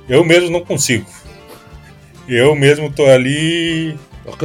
Eu 0.08 0.24
mesmo 0.24 0.50
não 0.50 0.64
consigo. 0.64 1.06
Eu 2.28 2.54
mesmo 2.54 2.90
tô 2.90 3.06
ali 3.06 3.98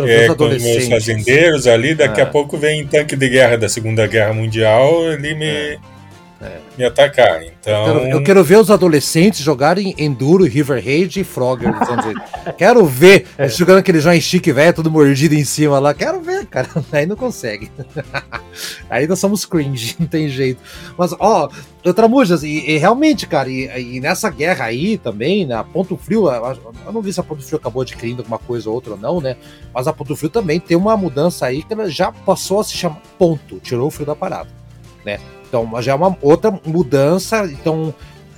é, 0.07 0.33
com 0.33 0.45
os 0.45 0.61
meus 0.61 0.87
fazendeiros 0.87 1.67
ali, 1.67 1.93
daqui 1.93 2.21
a 2.21 2.25
pouco 2.25 2.57
vem 2.57 2.87
tanque 2.87 3.15
de 3.15 3.29
guerra 3.29 3.57
da 3.57 3.67
Segunda 3.67 4.07
Guerra 4.07 4.33
Mundial, 4.33 5.11
ele 5.11 5.35
me, 5.35 5.45
é. 5.45 5.77
É. 6.43 6.59
me 6.77 6.85
atacar. 6.85 7.41
Então... 7.43 7.87
Eu 7.87 7.93
quero, 7.93 8.07
eu, 8.07 8.23
quero, 8.23 8.43
ver 8.43 8.57
os 8.57 8.69
adolescentes 8.69 9.39
jogarem 9.39 9.95
Enduro, 9.97 10.43
River 10.43 10.83
Raid 10.83 11.21
e 11.21 11.23
Frogger. 11.23 11.73
quero 12.57 12.85
ver 12.85 13.25
é. 13.37 13.47
jogando 13.47 13.77
aquele 13.77 14.01
joystick 14.01 14.45
velho, 14.51 14.73
todo 14.73 14.91
mordido 14.91 15.35
em 15.35 15.45
cima 15.45 15.79
lá. 15.79 15.93
Quero 15.93 16.21
ver, 16.21 16.45
cara. 16.47 16.67
Aí 16.91 17.05
não 17.05 17.15
consegue. 17.15 17.71
Aí 18.89 19.07
nós 19.07 19.19
somos 19.19 19.45
cringe, 19.45 19.95
não 19.99 20.07
tem 20.07 20.27
jeito. 20.27 20.61
Mas, 20.97 21.15
ó, 21.17 21.49
Tramujas, 21.91 22.43
e, 22.43 22.71
e 22.71 22.77
realmente, 22.77 23.25
cara, 23.27 23.49
e, 23.49 23.95
e, 23.95 23.99
nessa 23.99 24.29
guerra 24.29 24.65
aí 24.65 24.97
também, 24.97 25.45
né, 25.45 25.55
a 25.55 25.63
Ponto 25.63 25.97
Frio, 25.97 26.29
eu 26.29 26.93
não 26.93 27.01
vi 27.01 27.11
se 27.11 27.19
a 27.19 27.23
Ponto 27.23 27.43
Frio 27.43 27.57
acabou 27.57 27.81
adquirindo 27.81 28.21
alguma 28.21 28.37
coisa 28.37 28.69
ou 28.69 28.75
outra 28.75 28.93
ou 28.93 28.97
não, 28.97 29.19
né? 29.19 29.35
Mas 29.73 29.87
a 29.87 29.91
Ponto 29.91 30.15
Frio 30.15 30.29
também 30.29 30.59
tem 30.59 30.77
uma 30.77 30.95
mudança 30.95 31.45
aí 31.45 31.63
que 31.63 31.73
ela 31.73 31.89
já 31.89 32.11
passou 32.11 32.59
a 32.59 32.63
se 32.63 32.77
chamar 32.77 33.01
Ponto, 33.17 33.59
tirou 33.59 33.87
o 33.87 33.91
frio 33.91 34.05
da 34.05 34.15
parada, 34.15 34.49
né? 35.03 35.19
Então 35.53 35.79
já 35.83 35.91
é 35.91 35.95
uma 35.95 36.17
outra 36.19 36.51
mudança, 36.65 37.45
então 37.45 37.93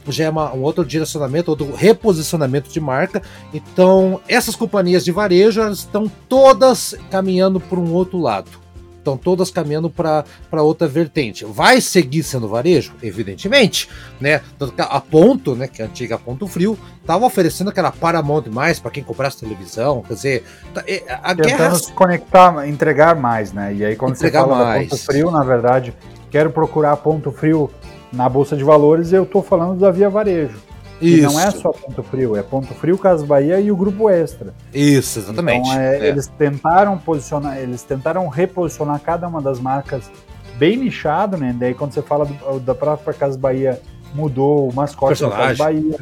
já 0.10 0.26
é 0.26 0.30
uma, 0.30 0.54
um 0.54 0.62
outro 0.62 0.84
direcionamento, 0.84 1.50
outro 1.50 1.74
reposicionamento 1.74 2.70
de 2.70 2.82
marca. 2.82 3.22
Então 3.54 4.20
essas 4.28 4.54
companhias 4.54 5.06
de 5.06 5.14
varejo 5.14 5.66
estão 5.70 6.12
todas 6.28 6.94
caminhando 7.10 7.58
por 7.58 7.80
um 7.80 7.94
outro 7.94 8.20
lado. 8.20 8.52
Estão 8.98 9.16
todas 9.16 9.52
caminhando 9.52 9.88
para 9.88 10.26
outra 10.64 10.88
vertente. 10.88 11.46
Vai 11.46 11.80
seguir 11.80 12.24
sendo 12.24 12.50
varejo? 12.50 12.94
Evidentemente, 13.04 13.88
né? 14.20 14.42
A 14.80 15.00
Ponto, 15.00 15.56
né, 15.56 15.68
que 15.68 15.80
é 15.82 15.86
a 15.86 15.88
antiga 15.88 16.18
Ponto 16.18 16.48
Frio, 16.48 16.78
estava 17.00 17.24
oferecendo 17.24 17.70
aquela 17.70 17.92
Paramount 17.92 18.46
mais 18.52 18.80
para 18.80 18.90
quem 18.90 19.04
comprasse 19.04 19.40
televisão. 19.40 20.02
Quer 20.02 20.14
dizer, 20.16 20.44
tá, 20.74 20.84
a 21.22 21.36
Tentando 21.36 21.46
guerra... 21.46 21.76
se 21.76 21.94
conectar, 21.94 22.68
entregar 22.68 23.16
mais, 23.16 23.54
né? 23.54 23.74
E 23.76 23.86
aí 23.86 23.96
quando 23.96 24.16
entregar 24.16 24.42
você 24.42 24.50
fala 24.50 24.66
mais. 24.66 24.90
da 24.90 24.90
Ponto 24.90 25.06
Frio, 25.06 25.30
na 25.30 25.44
verdade, 25.44 25.94
quero 26.30 26.50
procurar 26.52 26.98
ponto 26.98 27.32
frio 27.32 27.70
na 28.12 28.30
Bolsa 28.30 28.56
de 28.56 28.64
Valores, 28.64 29.12
eu 29.12 29.24
estou 29.24 29.44
falando 29.44 29.80
da 29.80 29.92
Via 29.92 30.10
Varejo. 30.10 30.58
Isso. 31.02 31.18
E 31.18 31.22
não 31.22 31.40
é 31.40 31.52
só 31.52 31.72
Ponto 31.72 32.02
Frio, 32.04 32.36
é 32.38 32.42
Ponto 32.42 32.74
Frio, 32.74 32.98
Casas 32.98 33.28
Bahia 33.28 33.60
e 33.60 33.72
o 33.72 33.76
Grupo 33.76 34.10
Extra. 34.10 34.54
Isso, 34.74 35.20
exatamente. 35.20 35.68
Então, 35.68 35.82
é, 35.82 35.98
é. 35.98 36.08
eles 36.08 36.28
tentaram 36.28 36.98
posicionar, 36.98 37.58
eles 37.58 37.84
tentaram 37.84 38.28
reposicionar 38.28 39.00
cada 39.02 39.28
uma 39.28 39.42
das 39.42 39.60
marcas 39.60 40.10
bem 40.58 40.78
nichado, 40.78 41.36
né? 41.38 41.54
Daí 41.58 41.74
quando 41.74 41.94
você 41.94 42.02
fala 42.02 42.26
do, 42.26 42.60
da 42.62 42.74
própria 42.74 43.14
Casas 43.14 43.36
Bahia, 43.36 43.82
mudou 44.14 44.70
o 44.70 44.74
mascote 44.74 45.22
da 45.22 45.30
Casas 45.30 45.58
Bahia, 45.58 45.98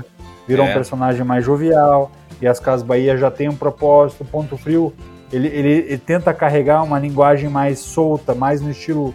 virou 0.47 0.65
é. 0.65 0.69
um 0.69 0.73
personagem 0.73 1.23
mais 1.23 1.43
jovial, 1.43 2.11
e 2.39 2.47
as 2.47 2.59
Casas 2.59 2.85
Bahia 2.85 3.17
já 3.17 3.31
tem 3.31 3.49
um 3.49 3.55
propósito. 3.55 4.23
Ponto 4.23 4.55
Frio, 4.57 4.93
ele, 5.31 5.47
ele, 5.47 5.69
ele 5.69 5.97
tenta 5.97 6.31
carregar 6.35 6.83
uma 6.83 6.99
linguagem 6.99 7.49
mais 7.49 7.79
solta, 7.79 8.35
mais 8.35 8.61
no 8.61 8.69
estilo 8.69 9.13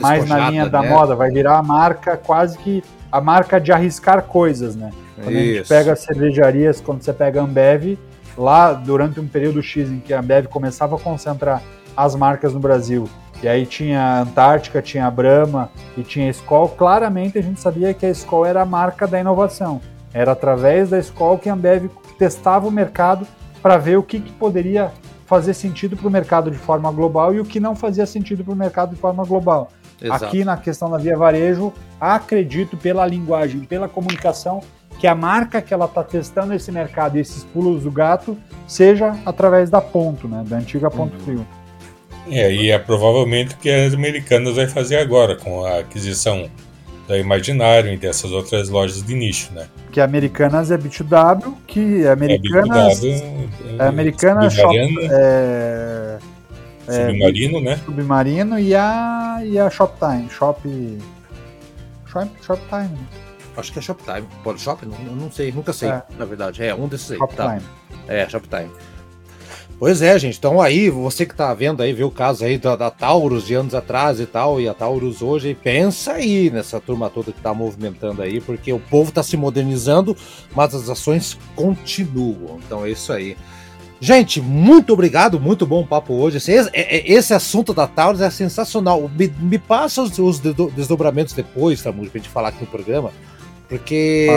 mais 0.00 0.28
na 0.28 0.50
linha 0.50 0.68
da 0.68 0.82
né? 0.82 0.88
moda, 0.88 1.14
vai 1.14 1.30
virar 1.30 1.58
a 1.58 1.62
marca 1.62 2.16
quase 2.16 2.56
que 2.58 2.82
a 3.10 3.20
marca 3.20 3.60
de 3.60 3.72
arriscar 3.72 4.22
coisas, 4.22 4.76
né? 4.76 4.90
Quando 5.16 5.32
Isso. 5.32 5.40
a 5.40 5.54
gente 5.54 5.68
pega 5.68 5.96
cervejarias, 5.96 6.80
quando 6.80 7.02
você 7.02 7.12
pega 7.12 7.40
a 7.40 7.44
Ambev, 7.44 7.98
lá 8.36 8.72
durante 8.72 9.18
um 9.18 9.26
período 9.26 9.62
X 9.62 9.90
em 9.90 9.98
que 9.98 10.12
a 10.12 10.20
Ambev 10.20 10.46
começava 10.46 10.96
a 10.96 10.98
concentrar 10.98 11.62
as 11.96 12.14
marcas 12.14 12.52
no 12.52 12.60
Brasil, 12.60 13.08
e 13.42 13.48
aí 13.48 13.66
tinha 13.66 14.00
a 14.00 14.20
Antártica, 14.20 14.82
tinha 14.82 15.06
a 15.06 15.10
Brahma 15.10 15.70
e 15.96 16.02
tinha 16.02 16.26
a 16.26 16.30
Skol, 16.30 16.68
claramente 16.68 17.38
a 17.38 17.42
gente 17.42 17.60
sabia 17.60 17.94
que 17.94 18.04
a 18.04 18.10
Skol 18.10 18.44
era 18.44 18.62
a 18.62 18.66
marca 18.66 19.06
da 19.06 19.20
inovação. 19.20 19.80
Era 20.12 20.32
através 20.32 20.90
da 20.90 20.98
Skol 20.98 21.38
que 21.38 21.48
a 21.48 21.52
Ambev 21.52 21.88
testava 22.18 22.66
o 22.66 22.70
mercado 22.70 23.26
para 23.62 23.76
ver 23.76 23.96
o 23.96 24.02
que, 24.02 24.20
que 24.20 24.32
poderia 24.32 24.90
fazer 25.26 25.54
sentido 25.54 25.96
para 25.96 26.08
o 26.08 26.10
mercado 26.10 26.50
de 26.50 26.56
forma 26.56 26.90
global 26.90 27.34
e 27.34 27.40
o 27.40 27.44
que 27.44 27.60
não 27.60 27.76
fazia 27.76 28.06
sentido 28.06 28.42
para 28.42 28.54
o 28.54 28.56
mercado 28.56 28.94
de 28.94 29.00
forma 29.00 29.24
global. 29.24 29.70
Exato. 30.00 30.24
Aqui 30.26 30.44
na 30.44 30.56
questão 30.56 30.90
da 30.90 30.98
Via 30.98 31.16
Varejo, 31.16 31.72
acredito 32.00 32.76
pela 32.76 33.06
linguagem, 33.06 33.60
pela 33.60 33.88
comunicação, 33.88 34.62
que 34.98 35.06
a 35.06 35.14
marca 35.14 35.62
que 35.62 35.72
ela 35.72 35.86
está 35.86 36.02
testando 36.02 36.54
esse 36.54 36.70
mercado 36.72 37.16
e 37.16 37.20
esses 37.20 37.44
pulos 37.44 37.84
do 37.84 37.90
gato 37.90 38.36
seja 38.66 39.16
através 39.24 39.70
da 39.70 39.80
Ponto, 39.80 40.28
né, 40.28 40.44
da 40.46 40.56
antiga 40.56 40.90
Ponto 40.90 41.14
uhum. 41.14 41.20
Frio. 41.20 41.46
É, 42.30 42.52
e 42.52 42.70
é 42.70 42.78
provavelmente 42.78 43.54
o 43.54 43.58
que 43.58 43.70
as 43.70 43.94
americanas 43.94 44.56
vai 44.56 44.66
fazer 44.66 44.96
agora 44.96 45.36
com 45.36 45.64
a 45.64 45.78
aquisição 45.78 46.48
da 47.08 47.16
Imaginário 47.16 47.90
e 47.90 47.96
dessas 47.96 48.30
outras 48.32 48.68
lojas 48.68 49.02
de 49.02 49.14
nicho, 49.14 49.50
né? 49.54 49.66
Que 49.90 49.98
Americanas 49.98 50.70
é 50.70 50.76
B2W, 50.76 51.54
que 51.66 52.04
é 52.04 52.10
Americanas 52.10 53.02
é, 53.02 53.08
B2W, 53.08 53.48
é, 53.64 53.82
é 53.82 53.88
Americanas 53.88 54.52
Shop, 54.52 54.76
é, 55.10 56.07
é, 56.88 57.06
Submarino, 57.06 57.60
né? 57.60 57.76
Submarino 57.84 58.58
e 58.58 58.74
a, 58.74 59.40
e 59.44 59.58
a 59.58 59.70
Shoptime. 59.70 60.28
Shop. 60.30 60.60
Shop 62.06 62.30
Shoptime. 62.42 62.98
Acho 63.56 63.72
que 63.72 63.78
é 63.78 63.82
Shoptime. 63.82 64.26
Polishop? 64.42 64.86
Não, 64.86 65.14
não 65.14 65.30
sei, 65.30 65.52
nunca 65.52 65.72
sei, 65.72 65.90
é. 65.90 66.02
na 66.16 66.24
verdade. 66.24 66.64
É 66.64 66.74
um 66.74 66.88
desses 66.88 67.12
aí. 67.12 67.18
Shoptime. 67.18 67.60
Tá. 67.60 67.60
É, 68.06 68.28
Shoptime. 68.28 68.70
Pois 69.78 70.02
é, 70.02 70.18
gente. 70.18 70.36
Então 70.36 70.60
aí, 70.60 70.90
você 70.90 71.24
que 71.24 71.34
tá 71.34 71.54
vendo 71.54 71.80
aí, 71.80 71.92
vê 71.92 72.02
o 72.02 72.10
caso 72.10 72.44
aí 72.44 72.58
da, 72.58 72.74
da, 72.74 72.90
Taurus 72.90 73.46
de 73.46 73.54
anos 73.54 73.74
atrás 73.74 74.18
e 74.18 74.26
tal, 74.26 74.60
e 74.60 74.68
a 74.68 74.74
Taurus 74.74 75.22
hoje, 75.22 75.54
pensa 75.54 76.14
aí 76.14 76.50
nessa 76.50 76.80
turma 76.80 77.08
toda 77.08 77.30
que 77.30 77.40
tá 77.40 77.54
movimentando 77.54 78.20
aí, 78.20 78.40
porque 78.40 78.72
o 78.72 78.80
povo 78.80 79.12
tá 79.12 79.22
se 79.22 79.36
modernizando, 79.36 80.16
mas 80.52 80.74
as 80.74 80.88
ações 80.88 81.38
continuam. 81.54 82.58
Então 82.66 82.84
é 82.84 82.90
isso 82.90 83.12
aí. 83.12 83.36
Gente, 84.00 84.40
muito 84.40 84.92
obrigado, 84.92 85.40
muito 85.40 85.66
bom 85.66 85.84
papo 85.84 86.14
hoje. 86.14 86.36
Esse, 86.36 86.52
esse, 86.52 86.70
é, 86.72 86.96
é, 86.96 87.12
esse 87.12 87.34
assunto 87.34 87.74
da 87.74 87.86
Taurus 87.86 88.20
é 88.20 88.30
sensacional. 88.30 89.10
Me, 89.16 89.32
me 89.40 89.58
passa 89.58 90.02
os, 90.02 90.16
os, 90.18 90.38
desdobramentos 90.38 91.34
depois, 91.34 91.82
tá, 91.82 91.92
pra 91.92 92.02
gente 92.02 92.28
falar 92.28 92.50
aqui 92.50 92.60
no 92.60 92.66
programa. 92.66 93.10
Porque 93.68 94.28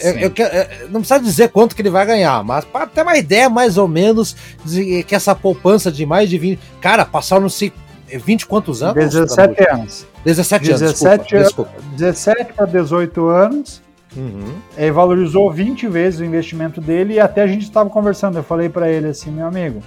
eu, 0.00 0.20
eu, 0.20 0.46
eu, 0.46 0.88
não 0.90 1.00
precisa 1.00 1.18
dizer 1.18 1.48
quanto 1.48 1.74
que 1.74 1.82
ele 1.82 1.90
vai 1.90 2.06
ganhar, 2.06 2.44
mas 2.44 2.64
para 2.64 2.86
ter 2.86 3.02
uma 3.02 3.16
ideia 3.16 3.50
mais 3.50 3.76
ou 3.78 3.88
menos 3.88 4.36
de 4.64 5.02
que 5.02 5.14
essa 5.14 5.34
poupança 5.34 5.90
de 5.90 6.06
mais 6.06 6.30
de 6.30 6.38
20. 6.38 6.60
Cara, 6.80 7.04
passaram 7.04 7.42
não 7.42 7.48
sei 7.48 7.72
20 8.06 8.46
quantos 8.46 8.82
anos? 8.82 8.94
17 8.94 9.68
anos. 9.68 10.06
17 10.24 10.68
anos. 10.68 10.80
17 10.80 11.36
desculpa, 11.36 11.72
desculpa. 11.72 11.96
17 11.96 12.52
para 12.52 12.66
18 12.66 13.26
anos 13.26 13.85
Uhum. 14.14 14.54
Ele 14.76 14.90
valorizou 14.90 15.50
20 15.50 15.88
vezes 15.88 16.20
o 16.20 16.24
investimento 16.24 16.80
dele 16.80 17.14
e 17.14 17.20
até 17.20 17.42
a 17.42 17.46
gente 17.46 17.62
estava 17.62 17.88
conversando. 17.90 18.38
Eu 18.38 18.42
falei 18.42 18.68
para 18.68 18.90
ele 18.90 19.08
assim, 19.08 19.30
meu 19.30 19.46
amigo, 19.46 19.82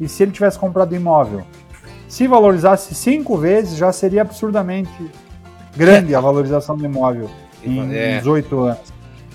e 0.00 0.08
se 0.08 0.22
ele 0.22 0.32
tivesse 0.32 0.58
comprado 0.58 0.94
imóvel? 0.94 1.44
Se 2.08 2.26
valorizasse 2.26 2.94
cinco 2.94 3.36
vezes, 3.36 3.76
já 3.76 3.92
seria 3.92 4.22
absurdamente 4.22 5.10
grande 5.76 6.14
a 6.14 6.20
valorização 6.20 6.76
do 6.76 6.84
imóvel 6.84 7.28
em 7.62 7.94
é. 7.94 8.18
18 8.18 8.58
anos. 8.60 8.92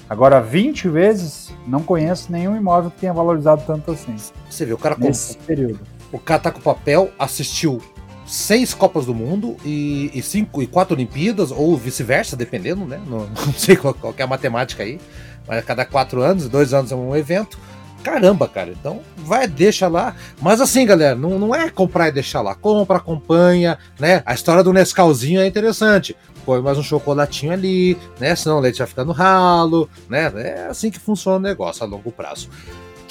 Agora, 0.09 0.41
20 0.41 0.89
vezes, 0.89 1.53
não 1.65 1.81
conheço 1.81 2.31
nenhum 2.31 2.55
imóvel 2.55 2.91
que 2.91 2.99
tenha 2.99 3.13
valorizado 3.13 3.63
tanto 3.65 3.91
assim. 3.91 4.15
Você 4.49 4.65
viu, 4.65 4.75
o 4.75 4.79
cara 4.79 4.95
nesse 4.99 5.37
com... 5.37 5.43
período. 5.43 5.79
O 6.11 6.19
cara 6.19 6.39
tá 6.39 6.51
com 6.51 6.59
papel, 6.59 7.09
assistiu 7.17 7.81
seis 8.25 8.73
Copas 8.73 9.05
do 9.05 9.13
Mundo 9.13 9.57
e, 9.65 10.11
e 10.13 10.21
cinco 10.21 10.61
e 10.61 10.67
quatro 10.67 10.95
Olimpíadas, 10.95 11.51
ou 11.51 11.77
vice-versa, 11.77 12.35
dependendo, 12.35 12.85
né? 12.85 12.99
Não, 13.07 13.27
não 13.45 13.53
sei 13.53 13.75
qual, 13.75 13.93
qual 13.93 14.13
é 14.17 14.23
a 14.23 14.27
matemática 14.27 14.83
aí. 14.83 14.99
Mas 15.47 15.59
a 15.59 15.61
cada 15.61 15.85
quatro 15.85 16.21
anos, 16.21 16.47
dois 16.47 16.73
anos 16.73 16.91
é 16.91 16.95
um 16.95 17.15
evento. 17.15 17.59
Caramba, 18.03 18.47
cara. 18.47 18.71
Então, 18.71 19.01
vai, 19.17 19.47
deixa 19.47 19.87
lá. 19.87 20.15
Mas 20.41 20.59
assim, 20.59 20.85
galera, 20.85 21.15
não, 21.15 21.39
não 21.39 21.55
é 21.55 21.69
comprar 21.69 22.09
e 22.09 22.11
deixar 22.11 22.41
lá. 22.41 22.53
Compra, 22.53 22.97
acompanha, 22.97 23.77
né? 23.99 24.21
A 24.25 24.33
história 24.33 24.63
do 24.63 24.73
Nescauzinho 24.73 25.39
é 25.39 25.47
interessante. 25.47 26.15
Põe 26.45 26.61
mais 26.61 26.77
um 26.77 26.83
chocolatinho 26.83 27.53
ali, 27.53 27.97
né? 28.19 28.35
Senão 28.35 28.57
o 28.57 28.59
leite 28.59 28.79
vai 28.79 28.87
ficar 28.87 29.05
no 29.05 29.13
ralo, 29.13 29.89
né? 30.09 30.31
É 30.35 30.67
assim 30.69 30.91
que 30.91 30.99
funciona 30.99 31.37
o 31.37 31.41
negócio 31.41 31.83
a 31.83 31.87
longo 31.87 32.11
prazo. 32.11 32.49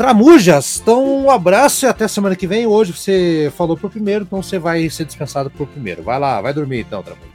Tramujas, 0.02 0.80
então 0.82 1.26
um 1.26 1.30
abraço 1.30 1.86
e 1.86 1.88
até 1.88 2.08
semana 2.08 2.34
que 2.34 2.44
vem. 2.44 2.66
Hoje 2.66 2.92
você 2.92 3.52
falou 3.56 3.76
por 3.76 3.88
primeiro, 3.88 4.24
então 4.24 4.42
você 4.42 4.58
vai 4.58 4.90
ser 4.90 5.04
dispensado 5.04 5.48
por 5.48 5.64
primeiro. 5.68 6.02
Vai 6.02 6.18
lá, 6.18 6.40
vai 6.40 6.52
dormir 6.52 6.80
então, 6.80 7.04
Tramujas. 7.04 7.30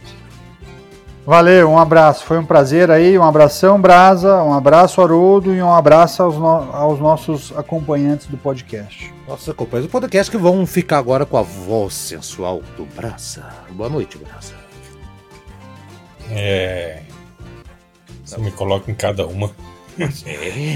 Valeu, 1.25 1.69
um 1.69 1.79
abraço. 1.79 2.25
Foi 2.25 2.37
um 2.37 2.45
prazer 2.45 2.91
aí. 2.91 3.17
Um 3.17 3.23
abração, 3.23 3.79
Brasa. 3.79 4.43
Um 4.43 4.51
abraço, 4.51 5.01
Haroldo. 5.01 5.55
E 5.55 5.61
um 5.61 5.71
abraço 5.71 6.21
aos, 6.21 6.35
no... 6.35 6.45
aos 6.45 6.99
nossos 6.99 7.57
acompanhantes 7.57 8.27
do 8.27 8.35
podcast. 8.35 9.13
Nossos 9.25 9.47
acompanhantes 9.47 9.87
do 9.89 9.91
podcast 9.93 10.29
que 10.29 10.37
vão 10.37 10.67
ficar 10.67 10.97
agora 10.97 11.25
com 11.25 11.37
a 11.37 11.43
voz 11.43 11.93
sensual 11.93 12.61
do 12.75 12.83
Brasa. 12.83 13.45
Boa 13.71 13.87
noite, 13.89 14.17
Brasa. 14.17 14.53
É. 16.29 17.01
Você 18.25 18.37
me 18.41 18.51
coloca 18.51 18.91
em 18.91 18.95
cada 18.95 19.25
uma. 19.25 19.51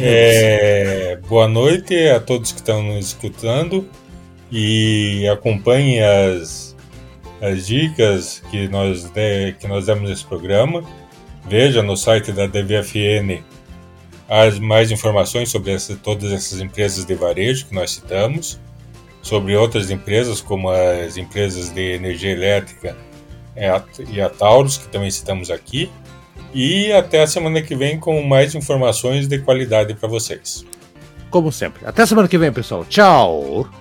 É, 0.01 1.19
boa 1.29 1.47
noite 1.47 1.95
a 2.09 2.19
todos 2.19 2.51
que 2.51 2.57
estão 2.57 2.81
nos 2.81 3.07
escutando 3.09 3.87
e 4.51 5.27
acompanhem 5.31 6.01
as, 6.01 6.75
as 7.39 7.67
dicas 7.67 8.41
que 8.49 8.67
nós, 8.67 9.03
de, 9.11 9.53
que 9.59 9.67
nós 9.67 9.85
demos 9.85 10.09
nesse 10.09 10.25
programa. 10.25 10.83
Veja 11.47 11.83
no 11.83 11.95
site 11.95 12.31
da 12.31 12.47
DVFN 12.47 13.43
as 14.27 14.57
mais 14.57 14.89
informações 14.91 15.49
sobre 15.49 15.71
essa, 15.71 15.95
todas 15.95 16.31
essas 16.31 16.59
empresas 16.59 17.05
de 17.05 17.13
varejo 17.13 17.67
que 17.67 17.75
nós 17.75 17.91
citamos, 17.91 18.59
sobre 19.21 19.55
outras 19.55 19.91
empresas 19.91 20.41
como 20.41 20.69
as 20.69 21.17
empresas 21.17 21.69
de 21.69 21.93
energia 21.93 22.31
elétrica 22.31 22.97
e 24.09 24.19
a 24.19 24.29
Taurus, 24.29 24.77
que 24.77 24.87
também 24.87 25.11
citamos 25.11 25.51
aqui 25.51 25.91
e 26.53 26.91
até 26.91 27.23
a 27.23 27.27
semana 27.27 27.61
que 27.61 27.75
vem 27.75 27.99
com 27.99 28.21
mais 28.23 28.55
informações 28.55 29.27
de 29.27 29.39
qualidade 29.39 29.93
para 29.93 30.09
vocês. 30.09 30.65
Como 31.29 31.51
sempre. 31.51 31.85
Até 31.85 32.05
semana 32.05 32.27
que 32.27 32.37
vem, 32.37 32.51
pessoal. 32.51 32.85
Tchau! 32.85 33.80